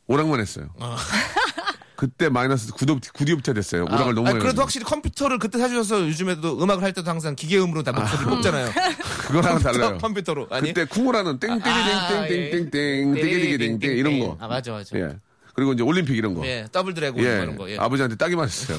오락만 0.08 0.40
했어요. 0.40 0.68
어. 0.80 0.96
그때 1.96 2.28
마이너스 2.28 2.72
9도, 2.74 3.02
9디부터 3.02 3.56
됐어요. 3.56 3.84
오락을 3.86 3.96
아, 3.96 4.06
너무 4.08 4.20
아니, 4.28 4.34
많이 4.34 4.40
그래도. 4.40 4.62
확실히 4.62 4.86
컴퓨터를 4.86 5.40
그때 5.40 5.58
사주셔서 5.58 6.02
요즘에도 6.08 6.62
음악을 6.62 6.84
할 6.84 6.92
때도 6.92 7.10
항상 7.10 7.36
기계음으로 7.36 7.84
다 7.84 7.94
목소리를 7.94 8.26
뽑잖아요. 8.30 8.70
그거랑 9.28 9.60
달라요. 9.60 9.98
컴퓨터로 10.00 10.48
아니 10.52 10.74
그때 10.74 10.86
쿵후라는 10.86 11.40
땡땡땡땡땡땡땡 11.40 13.14
땡땡땡땡 13.16 13.98
이런 13.98 14.20
거. 14.20 14.38
아 14.42 14.48
맞아 14.48 14.74
맞아. 14.74 14.98
예. 15.00 15.16
그리고 15.54 15.72
이제 15.72 15.84
올림픽 15.84 16.18
이런 16.18 16.34
거. 16.34 16.46
예, 16.46 16.68
Double 16.70 16.94
Dragon 16.94 17.24
예. 17.24 17.28
이런 17.44 17.56
거. 17.56 17.70
예. 17.70 17.78
아버지한테 17.78 18.18
딱이 18.18 18.36
맞았어요. 18.36 18.78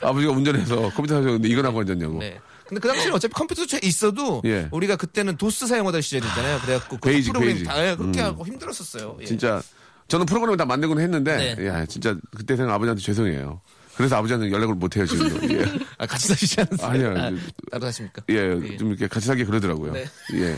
아버지가 0.00 0.32
운전해서 0.32 0.76
컴퓨터 0.94 1.16
사줬는데 1.16 1.46
이건 1.46 1.66
하고 1.66 1.80
앉았냐고. 1.80 2.18
네. 2.20 2.40
근데 2.70 2.80
그 2.80 2.86
당시에는 2.88 3.14
어차피 3.14 3.34
컴퓨터 3.34 3.66
차 3.66 3.78
있어도 3.82 4.40
예. 4.44 4.68
우리가 4.70 4.94
그때는 4.94 5.36
도스 5.36 5.66
사용하던 5.66 6.00
시절이잖아요. 6.00 6.60
그래갖고 6.60 6.98
그 6.98 7.10
BASIC, 7.10 7.32
프로그램 7.32 7.54
BASIC. 7.54 7.66
다 7.66 7.84
예, 7.86 7.96
그렇게 7.96 8.20
음. 8.20 8.24
하고 8.26 8.46
힘들었었어요. 8.46 9.18
예. 9.20 9.24
진짜 9.24 9.60
저는 10.06 10.24
프로그램을 10.26 10.56
다 10.56 10.64
만들곤 10.64 11.00
했는데 11.00 11.54
네. 11.56 11.66
야 11.66 11.84
진짜 11.86 12.16
그때 12.36 12.54
생각 12.56 12.74
아버지한테 12.74 13.02
죄송해요. 13.02 13.60
그래서 13.96 14.16
아버지한테 14.16 14.52
연락을 14.52 14.76
못 14.76 14.96
해요 14.96 15.04
지금도. 15.04 15.50
예. 15.52 15.64
아, 15.98 16.06
같이 16.06 16.28
사시지 16.28 16.60
않으세요? 16.60 16.88
아니요. 16.88 17.14
아, 17.18 17.30
따로 17.72 17.86
사십니까? 17.86 18.22
예, 18.28 18.76
좀 18.78 18.88
이렇게 18.90 19.08
같이 19.08 19.26
살기 19.26 19.44
그러더라고요. 19.44 19.92
네. 19.92 20.06
예. 20.34 20.56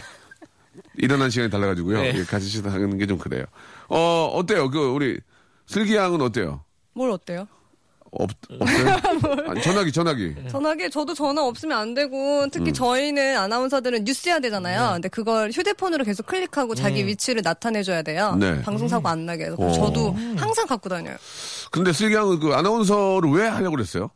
일어난 0.96 1.30
시간이 1.30 1.50
달라가지고요. 1.50 2.00
네. 2.02 2.14
예, 2.18 2.24
같이 2.24 2.48
사는 2.48 2.98
게 2.98 3.06
좀 3.06 3.18
그래요. 3.18 3.44
어, 3.88 4.26
어때요? 4.34 4.70
그, 4.70 4.78
우리, 4.90 5.18
슬기 5.66 5.94
양은 5.96 6.20
어때요? 6.20 6.64
뭘 6.94 7.10
어때요? 7.10 7.46
없, 8.12 8.30
없어요? 8.60 8.96
아니, 9.48 9.62
전화기, 9.62 9.90
전화기. 9.90 10.34
전화기 10.50 10.90
저도 10.90 11.14
전화 11.14 11.42
없으면 11.44 11.78
안 11.78 11.94
되고 11.94 12.46
특히 12.52 12.70
음. 12.70 12.74
저희는 12.74 13.38
아나운서들은 13.38 14.04
뉴스 14.04 14.28
해야 14.28 14.38
되잖아요. 14.38 14.86
네. 14.88 14.92
근데 14.94 15.08
그걸 15.08 15.50
휴대폰으로 15.50 16.04
계속 16.04 16.26
클릭하고 16.26 16.74
자기 16.74 17.06
위치를 17.06 17.40
나타내줘야 17.42 18.02
돼요. 18.02 18.32
음. 18.34 18.38
네. 18.38 18.62
방송 18.62 18.86
사고 18.86 19.08
안 19.08 19.24
나게. 19.26 19.44
해서 19.46 19.56
어. 19.58 19.72
저도 19.72 20.14
항상 20.36 20.66
갖고 20.66 20.88
다녀요. 20.88 21.16
근데 21.70 21.92
슬기 21.92 22.14
양은 22.14 22.38
그 22.40 22.54
아나운서를 22.54 23.30
왜 23.30 23.48
하려고 23.48 23.76
그랬어요? 23.76 24.10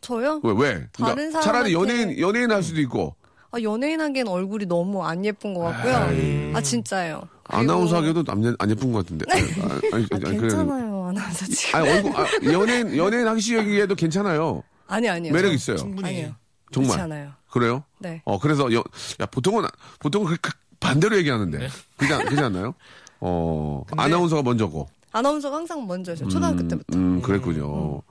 저요? 0.00 0.40
왜, 0.44 0.52
왜? 0.52 0.86
그러니까 0.92 1.06
다른 1.06 1.30
차라리 1.32 1.74
연예인, 1.74 2.18
연예인 2.18 2.50
할 2.50 2.62
수도 2.62 2.80
있고, 2.80 3.14
아, 3.52 3.60
연예인 3.62 4.00
하기엔 4.00 4.28
얼굴이 4.28 4.66
너무 4.66 5.02
안 5.04 5.24
예쁜 5.24 5.54
것 5.54 5.60
같고요. 5.60 6.54
아 6.54 6.60
진짜요. 6.60 7.22
아나운서 7.44 7.96
하기에도 7.96 8.22
남, 8.22 8.42
안 8.58 8.70
예쁜 8.70 8.92
것 8.92 8.98
같은데. 9.04 9.24
아니, 9.28 9.42
아니, 9.42 10.04
아, 10.12 10.14
아니, 10.14 10.22
그래. 10.22 10.40
괜찮아요 10.40 11.06
아나운서 11.08 11.46
지금. 11.46 11.80
아니, 11.80 11.90
얼굴, 11.90 12.12
아, 12.16 12.26
연예인, 12.44 12.96
연예인 12.96 13.26
하기 13.26 13.40
시기에도 13.40 13.94
괜찮아요. 13.96 14.62
아니 14.86 15.08
아니요. 15.08 15.32
매력 15.32 15.52
있어요. 15.52 15.76
충분히. 15.76 16.08
아니요. 16.08 16.34
정말. 16.72 17.00
않아요. 17.00 17.32
그래요? 17.50 17.82
네. 17.98 18.22
어, 18.24 18.38
그래서, 18.38 18.72
여, 18.72 18.78
야, 19.20 19.26
보통은, 19.26 19.64
보통은 19.98 20.28
그, 20.28 20.36
그 20.40 20.52
반대로 20.78 21.16
얘기하는데. 21.16 21.68
그지, 21.96 22.14
않- 22.14 22.24
그지 22.26 22.40
않나요? 22.40 22.74
어, 23.18 23.82
근데- 23.88 24.00
아나운서가 24.04 24.42
먼저고. 24.42 24.88
아나운서가 25.10 25.56
항상 25.56 25.84
먼저죠. 25.88 26.28
초등학교 26.28 26.66
때부터. 26.68 26.96
음, 26.96 27.20
그랬군요. 27.20 28.02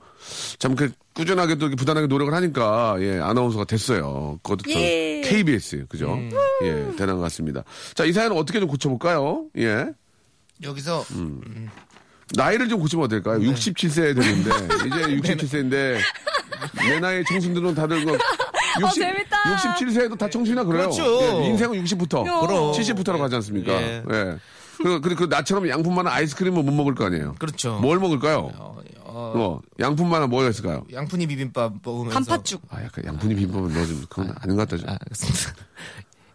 참, 0.58 0.74
그, 0.76 0.90
꾸준하게 1.14 1.56
또 1.56 1.66
이렇게 1.66 1.76
부단하게 1.76 2.06
노력을 2.06 2.32
하니까, 2.32 2.96
예, 3.00 3.18
아나운서가 3.18 3.64
됐어요. 3.64 4.38
그것도 4.42 4.62
또 4.64 4.70
예. 4.70 5.20
KBS, 5.24 5.86
그죠? 5.88 6.18
예, 6.62 6.72
대단한 6.92 7.16
것 7.16 7.22
같습니다. 7.22 7.62
자, 7.94 8.04
이 8.04 8.12
사연은 8.12 8.36
어떻게 8.36 8.60
좀 8.60 8.68
고쳐볼까요? 8.68 9.46
예. 9.58 9.86
여기서 10.62 11.04
나이를 12.36 12.68
좀 12.68 12.80
고치면 12.80 13.06
어떨까요? 13.06 13.38
네. 13.38 13.46
67세 13.46 14.14
되는데, 14.14 14.50
이제 14.86 15.34
67세인데, 15.34 15.98
내 16.88 17.00
나이 17.00 17.24
청순들은 17.24 17.74
다들 17.74 18.04
그, 18.04 18.18
60, 18.80 19.02
재밌다. 19.02 19.36
67세에도 19.56 20.16
다 20.18 20.28
청춘이나 20.28 20.62
그래요. 20.64 20.90
그렇죠. 20.90 21.22
예, 21.22 21.46
인생은 21.48 21.82
60부터, 21.84 22.22
그럼. 22.22 22.72
70부터라고 22.72 23.18
하지 23.18 23.34
않습니까? 23.36 23.72
예. 23.72 24.02
예. 24.10 24.36
그, 24.82 25.00
그, 25.00 25.14
그, 25.14 25.24
나처럼 25.24 25.68
양품 25.68 25.94
많은 25.94 26.10
아이스크림은 26.10 26.64
못 26.64 26.72
먹을 26.72 26.94
거 26.94 27.04
아니에요? 27.06 27.34
그렇죠. 27.38 27.78
뭘 27.80 27.98
먹을까요? 27.98 28.50
어, 28.56 28.80
어, 29.04 29.32
어, 29.36 29.60
양품 29.78 30.08
많은 30.08 30.30
뭐가 30.30 30.48
있을까요? 30.48 30.86
양푼이 30.92 31.26
비빔밥 31.26 31.74
먹으면서 31.84 32.14
단팥죽. 32.20 32.62
아, 32.70 32.82
약간 32.84 33.04
양푼이 33.04 33.34
비빔밥은 33.34 33.72
너 33.74 33.86
좀, 33.86 34.06
그건 34.08 34.30
아 34.40 34.46
닌 34.46 34.56
것 34.56 34.68
같다. 34.68 34.80
좀. 34.80 34.88
아, 34.88 34.92
알겠습니다. 35.00 35.54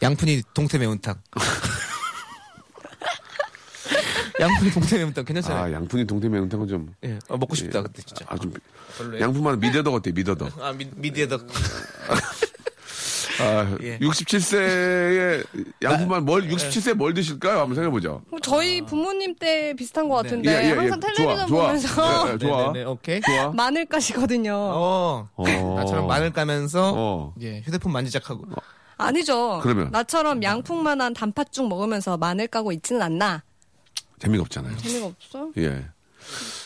양푼이 0.04 0.44
동태 0.54 0.78
매운탕. 0.78 1.16
양푼이 4.40 4.72
동태 4.72 4.98
매운탕 4.98 5.24
괜찮잖아요. 5.26 5.64
아, 5.64 5.72
양푼이 5.72 6.06
동태 6.06 6.28
매운탕은 6.28 6.68
좀. 6.68 6.94
예. 7.06 7.18
어, 7.30 7.38
먹고 7.38 7.56
싶다 7.56 7.82
그때 7.82 8.02
진짜. 8.06 8.26
아, 8.28 8.38
좀. 8.38 8.54
별로예요? 8.98 9.24
양품 9.24 9.44
많은 9.44 9.60
미더덕 9.60 9.94
어때, 9.94 10.12
미더덕? 10.12 10.60
아 10.62 10.74
미, 10.74 10.88
미디에다 10.96 11.38
아, 13.42 13.78
예. 13.82 14.00
67세에 14.00 15.46
양품 15.84 16.10
많은 16.10 16.26
뭘, 16.26 16.48
67세에 16.48 16.94
뭘 16.94 17.14
드실까요? 17.14 17.60
한번 17.60 17.76
생각해 17.76 17.92
보죠. 17.92 18.22
뭐 18.30 18.40
저희 18.42 18.82
부모님 18.82 19.36
때 19.36 19.74
비슷한 19.74 20.08
것 20.08 20.16
같은데 20.16 20.52
예, 20.52 20.66
예, 20.66 20.70
예. 20.70 20.74
항상 20.74 21.00
텔레비전 21.00 21.48
좋아, 21.48 21.62
보면서 21.64 21.88
좋아. 21.88 22.28
예, 22.30 22.34
예, 22.34 22.38
좋아. 22.38 22.58
네네네, 22.68 22.86
오케이. 22.86 23.22
좋아. 23.22 23.52
마늘 23.52 23.86
까시거든요. 23.86 24.54
어. 24.56 25.30
어. 25.36 25.76
나처럼 25.78 26.08
마늘 26.08 26.32
까면서 26.32 26.94
어. 26.96 27.34
예, 27.42 27.62
휴대폰 27.62 27.92
만지작하고. 27.92 28.46
아니죠. 28.98 29.60
그러면? 29.62 29.90
나처럼 29.92 30.42
양풍만한 30.42 31.14
단팥죽 31.14 31.68
먹으면서 31.68 32.18
마늘 32.18 32.48
까고 32.48 32.72
있지는 32.72 33.02
않나. 33.02 33.44
재미가 34.20 34.44
없잖아요. 34.44 34.78
재미가 34.78 35.08
없어? 35.08 35.50
예. 35.58 35.86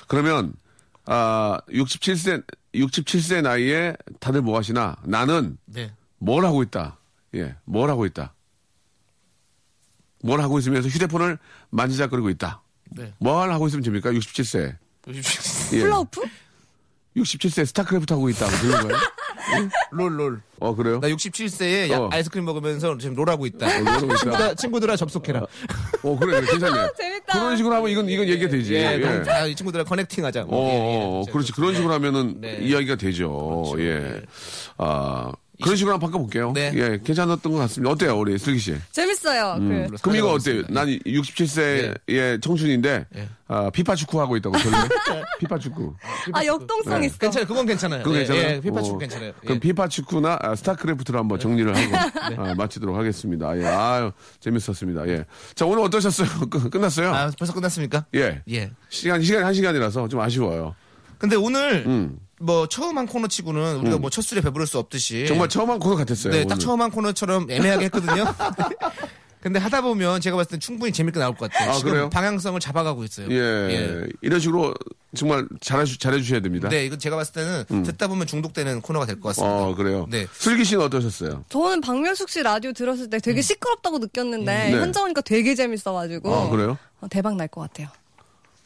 그러면, 0.08 0.54
아, 1.06 1.60
67세, 1.70 2.44
67세 2.76 3.42
나이에 3.42 3.96
다들 4.20 4.42
뭐 4.44 4.58
하시나? 4.58 4.96
나는 5.04 5.58
네. 5.66 5.92
뭘 6.20 6.46
하고 6.46 6.62
있다. 6.64 6.98
예, 7.36 7.56
뭘 7.66 7.90
하고 7.90 8.06
있다. 8.06 8.34
뭘 10.22 10.42
하고 10.42 10.60
있으면서 10.60 10.90
휴대폰을 10.90 11.40
만지작거리고 11.70 12.30
있다. 12.30 12.62
네. 12.92 13.14
뭘 13.20 13.52
하고 13.52 13.68
있으면 13.68 13.84
됩니까? 13.84 14.12
67세. 14.12 14.76
예. 15.74 15.80
플라우프? 15.80 16.22
67세 17.18 17.66
스타크래프트 17.66 18.14
하고 18.14 18.30
있다. 18.30 18.48
그런 18.62 18.88
거예요? 18.88 18.98
롤, 19.92 20.20
롤. 20.20 20.42
어, 20.60 20.76
그래요? 20.76 21.00
나 21.00 21.08
67세에 21.08 21.92
어. 21.92 22.10
아이스크림 22.12 22.46
먹으면서 22.46 22.98
지금 22.98 23.16
롤하고 23.16 23.46
있다. 23.48 23.66
어, 23.66 23.80
롤하고 23.80 24.06
있다. 24.06 24.16
친구들아, 24.18 24.54
친구들아 24.56 24.96
접속해라. 24.96 25.40
어, 26.04 26.20
그래, 26.20 26.42
그래, 26.42 26.52
괜찮네. 26.52 26.90
재밌다. 26.98 27.34
그런 27.34 27.58
식으로 27.58 27.76
하면 27.76 27.90
이건, 27.90 28.10
이건 28.10 28.28
얘기가 28.28 28.50
되지. 28.52 28.76
예, 28.76 28.94
예. 28.94 29.00
그럼 29.00 29.24
다이 29.24 29.56
친구들아 29.56 29.86
connecting 29.86 30.24
하자. 30.26 30.44
어, 30.44 30.46
뭐. 30.46 30.70
예, 30.70 30.74
예. 30.74 31.02
어, 31.04 31.24
자, 31.26 31.32
그렇지. 31.32 31.52
그런 31.54 31.74
식으로 31.74 31.94
하면은 31.94 32.42
네. 32.42 32.60
이야기가 32.62 32.96
되죠. 32.96 33.74
예. 33.80 34.22
아, 34.78 35.32
그런 35.62 35.76
식으로 35.76 35.94
한번 35.94 36.10
바꿔볼게요. 36.10 36.52
네. 36.54 36.72
예, 36.76 37.00
괜찮았던 37.04 37.52
것 37.52 37.58
같습니다. 37.60 37.92
어때요, 37.92 38.18
우리 38.18 38.38
슬기 38.38 38.60
씨? 38.60 38.76
재밌어요. 38.92 39.58
그 39.60 39.96
그럼 40.02 40.16
이거 40.16 40.32
어때요? 40.34 40.64
난 40.70 40.88
67세의 40.88 42.42
청춘인데, 42.42 43.06
예. 43.16 43.30
아, 43.48 43.70
피파 43.70 43.96
축구 43.96 44.20
하고 44.22 44.38
있다고, 44.38 44.58
저는. 44.58 44.78
피파 45.40 45.58
축구. 45.58 45.96
아 46.34 46.46
역동성 46.46 47.02
네. 47.02 47.08
있어. 47.08 47.18
괜찮아요. 47.18 47.48
그건 47.48 47.66
괜찮아요. 47.66 48.04
예, 48.08 48.12
괜찮아요? 48.14 48.42
예, 48.44 48.62
피파 48.62 48.82
축구 48.82 48.96
어. 48.96 49.00
괜찮아요. 49.00 49.32
그럼 49.42 49.56
예. 49.56 49.60
피파 49.60 49.88
축구나 49.88 50.38
아, 50.42 50.56
스타크래프트로 50.56 51.18
한번 51.20 51.40
정리를 51.40 51.76
하고 51.76 51.96
아, 52.42 52.54
마치도록 52.56 52.96
하겠습니다. 52.96 53.58
예, 53.60 53.66
아유, 53.66 54.12
재밌었습니다. 54.40 55.08
예. 55.10 55.26
자, 55.56 55.66
오늘 55.66 55.84
어떠셨어요? 55.84 56.28
끝- 56.50 56.70
끝났어요? 56.70 57.10
아, 57.14 57.32
벌써 57.38 57.54
끝났습니까? 57.54 58.06
예. 58.16 58.42
예. 58.52 58.72
시간, 58.90 59.22
시간 59.22 59.44
한 59.46 59.54
시간이라서 59.54 60.08
좀 60.08 60.20
아쉬워요. 60.20 60.76
근데 61.18 61.36
오늘 61.36 61.84
음. 61.86 62.18
뭐 62.40 62.68
처음 62.68 62.98
한 62.98 63.06
코너 63.06 63.28
치고는 63.28 63.78
우리가 63.78 63.98
뭐첫 63.98 64.24
술에 64.24 64.42
배부를 64.42 64.66
수 64.66 64.78
없듯이 64.80 65.26
정말 65.28 65.50
처음 65.50 65.70
한 65.70 65.80
코너 65.80 65.96
같았어요. 65.96 66.32
네, 66.32 66.40
오늘. 66.40 66.48
딱 66.48 66.60
처음 66.60 66.82
한 66.82 66.90
코너처럼 66.90 67.52
애매하게 67.52 67.86
했거든요. 67.86 68.26
근데 69.42 69.58
하다 69.58 69.82
보면 69.82 70.20
제가 70.20 70.36
봤을 70.36 70.52
때 70.52 70.60
충분히 70.60 70.92
재밌게 70.92 71.18
나올 71.18 71.34
것 71.34 71.50
같아요. 71.50 71.70
아, 71.70 71.74
지금 71.74 71.92
그래요? 71.92 72.10
방향성을 72.10 72.60
잡아가고 72.60 73.06
있어요. 73.06 73.28
예. 73.32 74.06
이런 74.22 74.38
식으로 74.42 74.74
정말 75.16 75.48
잘해, 75.62 75.86
잘해주셔야 75.86 76.42
됩니다. 76.42 76.68
네, 76.68 76.84
이거 76.86 76.98
제가 76.98 77.16
봤을 77.16 77.34
때는 77.34 77.84
듣다 77.84 78.10
보면 78.10 78.28
중독되는 78.28 78.82
코너가 78.82 79.06
될 79.06 79.16
것 79.22 79.30
같습니다. 79.30 79.56
어, 79.56 79.76
그래요. 79.76 80.08
네. 80.10 80.28
슬기 80.34 80.66
씨는 80.66 80.84
어떠셨어요? 80.84 81.46
저는 81.48 81.80
박명숙 81.80 82.30
씨 82.30 82.44
라디오 82.44 82.74
들었을 82.74 83.10
때 83.10 83.18
음. 83.18 83.22
되게 83.22 83.42
시끄럽다고 83.42 84.00
느꼈는데 84.00 84.72
네. 84.72 84.78
혼자 84.78 85.02
오니까 85.04 85.22
되게 85.22 85.56
재밌어가지고 85.56 86.36
아, 86.36 86.50
그래요? 86.50 86.78
어, 87.00 87.08
대박 87.10 87.36
날 87.38 87.48
것 87.48 87.62
같아요. 87.62 87.88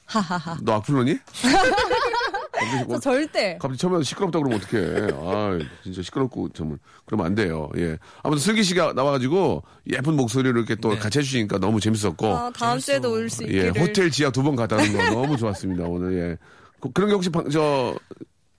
하하하. 0.05 0.57
너 0.63 0.73
악플러니? 0.73 1.17
갑자기, 2.51 2.85
저 2.89 2.99
절대. 2.99 3.57
갑자기 3.59 3.77
처음에 3.77 4.03
시끄럽다 4.03 4.39
그러면 4.39 4.59
어떡해. 4.59 5.11
아 5.13 5.59
진짜 5.83 6.01
시끄럽고, 6.01 6.49
좀, 6.49 6.77
그러면 7.05 7.25
안 7.27 7.35
돼요. 7.35 7.69
예. 7.77 7.97
아무튼 8.23 8.41
슬기 8.41 8.63
씨가 8.63 8.93
나와가지고 8.93 9.63
예쁜 9.91 10.15
목소리를 10.15 10.55
이렇게 10.57 10.75
또 10.75 10.89
같이 10.97 11.19
해주시니까 11.19 11.57
너무 11.59 11.79
재밌었고. 11.79 12.27
아, 12.27 12.51
다음 12.55 12.79
주에도 12.79 13.11
올수 13.11 13.43
예, 13.43 13.47
있기를. 13.67 13.81
호텔 13.81 14.11
지하 14.11 14.29
두 14.31 14.43
번 14.43 14.55
갔다는 14.55 14.91
거 14.91 15.03
너무 15.11 15.37
좋았습니다, 15.37 15.83
오늘. 15.85 16.17
예. 16.17 16.37
그- 16.79 16.91
그런 16.91 17.09
게 17.09 17.13
혹시 17.15 17.29
방- 17.29 17.49
저, 17.49 17.95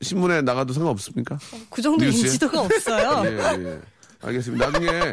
신문에 0.00 0.42
나가도 0.42 0.72
상관없습니까? 0.72 1.38
그 1.70 1.80
정도 1.82 2.04
뉴스에? 2.04 2.20
인지도가 2.28 2.60
없어요. 2.62 3.22
예, 3.30 3.64
예. 3.64 3.80
알겠습니다. 4.22 4.70
나중에, 4.70 5.12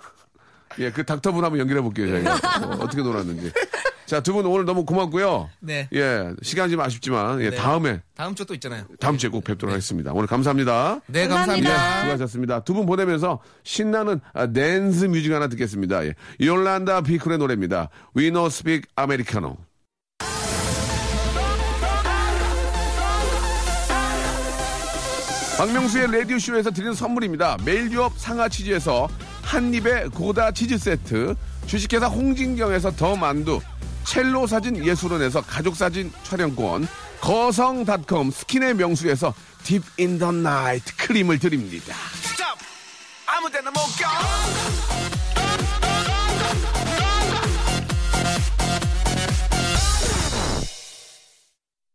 예, 0.80 0.90
그 0.90 1.04
닥터분 1.04 1.42
한번 1.44 1.58
연결해 1.60 1.80
볼게요, 1.80 2.08
저희가. 2.08 2.34
어, 2.34 2.70
어떻게 2.80 3.02
놀았는지. 3.02 3.50
자, 4.06 4.20
두 4.20 4.32
분 4.32 4.46
오늘 4.46 4.64
너무 4.64 4.84
고맙고요. 4.84 5.50
네. 5.60 5.88
예, 5.92 6.32
시간이 6.42 6.70
좀 6.70 6.80
아쉽지만, 6.80 7.40
예, 7.40 7.50
네. 7.50 7.56
다음에, 7.56 8.00
다음 8.14 8.34
주 8.36 8.44
또 8.44 8.54
있잖아요. 8.54 8.84
다음 9.00 9.18
주에 9.18 9.28
꼭 9.30 9.42
뵙도록 9.42 9.72
하겠습니다. 9.72 10.12
오늘 10.14 10.28
감사합니다. 10.28 11.00
네, 11.08 11.26
감사합니다. 11.26 11.70
감사합니다. 11.70 12.00
수고하셨습니다. 12.02 12.60
두 12.60 12.74
분 12.76 12.86
보내면서 12.86 13.40
신나는 13.64 14.20
아, 14.34 14.46
댄스 14.46 15.06
뮤직 15.06 15.32
하나 15.32 15.48
듣겠습니다. 15.48 16.04
예. 16.06 16.14
Yolanda 16.40 17.00
Be 17.00 17.09
Cool의 17.09 17.38
노래입니다. 17.38 17.88
We 18.16 18.28
No 18.28 18.46
Speak 18.46 18.82
Americano. 18.98 19.56
박명수의 25.58 26.12
라디오쇼에서 26.12 26.70
드리는 26.70 26.92
선물입니다. 26.92 27.56
매일 27.64 27.90
유업 27.90 28.18
상하 28.18 28.48
치즈에서 28.48 29.08
한입에 29.42 30.10
고다 30.10 30.50
치즈 30.52 30.76
세트, 30.76 31.34
주식회사 31.66 32.08
홍진경에서 32.08 32.90
더 32.92 33.16
만두, 33.16 33.60
첼로 34.06 34.46
사진 34.46 34.84
예술원에서 34.84 35.42
가족 35.42 35.76
사진 35.76 36.12
촬영권, 36.22 36.86
거성닷컴 37.20 38.30
스킨의 38.30 38.74
명수에서 38.74 39.34
Deep 39.64 39.82
in 39.98 40.18
the 40.18 40.30
Night 40.30 40.94
크림을 40.96 41.38
드립니다. 41.38 41.94
아무 43.26 43.50
데나 43.50 43.70
못 43.70 43.80
가. 44.00 45.15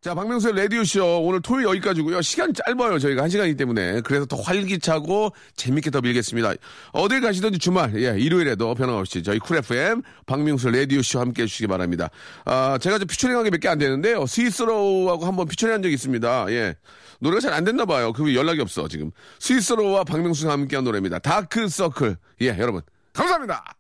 자, 0.02 0.16
박명수의 0.16 0.56
라디오쇼 0.56 1.22
오늘 1.26 1.42
토요일 1.44 1.66
여기까지고요. 1.68 2.24
시간 2.24 2.52
짧아요. 2.56 2.98
저희가 2.98 3.22
한 3.22 3.30
시간이기 3.30 3.56
때문에. 3.56 4.02
그래서 4.02 4.26
더 4.26 4.36
활기차고 4.38 5.32
재밌게 5.56 5.92
더 5.92 6.02
밀겠습니다. 6.02 6.54
어딜 6.92 7.22
가시든지 7.22 7.60
주말, 7.60 7.94
예, 8.02 8.20
일요일에도 8.20 8.74
변함없이 8.74 9.22
저희 9.22 9.38
쿨 9.38 9.58
FM 9.58 10.02
박명수 10.26 10.72
라디오쇼 10.72 11.20
함께 11.20 11.44
해주시기 11.44 11.68
바랍니다. 11.68 12.10
아, 12.46 12.80
제가 12.82 12.98
저 12.98 13.06
피처링한 13.06 13.44
게 13.44 13.52
몇 13.52 13.60
개 13.62 13.68
안 13.70 13.78
되는데요. 13.78 14.26
스윗소로우하고 14.26 15.28
한번 15.28 15.48
피처링 15.48 15.76
한 15.76 15.84
적이 15.84 15.94
있습니다. 15.94 16.48
예. 16.50 16.76
노래가 17.20 17.40
잘 17.40 17.54
안 17.54 17.64
됐나 17.64 17.86
봐요. 17.86 18.12
그 18.12 18.34
연락이 18.34 18.60
없어, 18.60 18.88
지금. 18.88 19.12
스윗소로우와 19.38 20.04
박명수가 20.06 20.52
함께 20.52 20.78
한 20.78 20.84
노래입니다. 20.84 21.20
다크 21.20 21.68
서클. 21.68 22.18
예, 22.42 22.48
여러분. 22.58 22.82
감사합니다. 23.14 23.76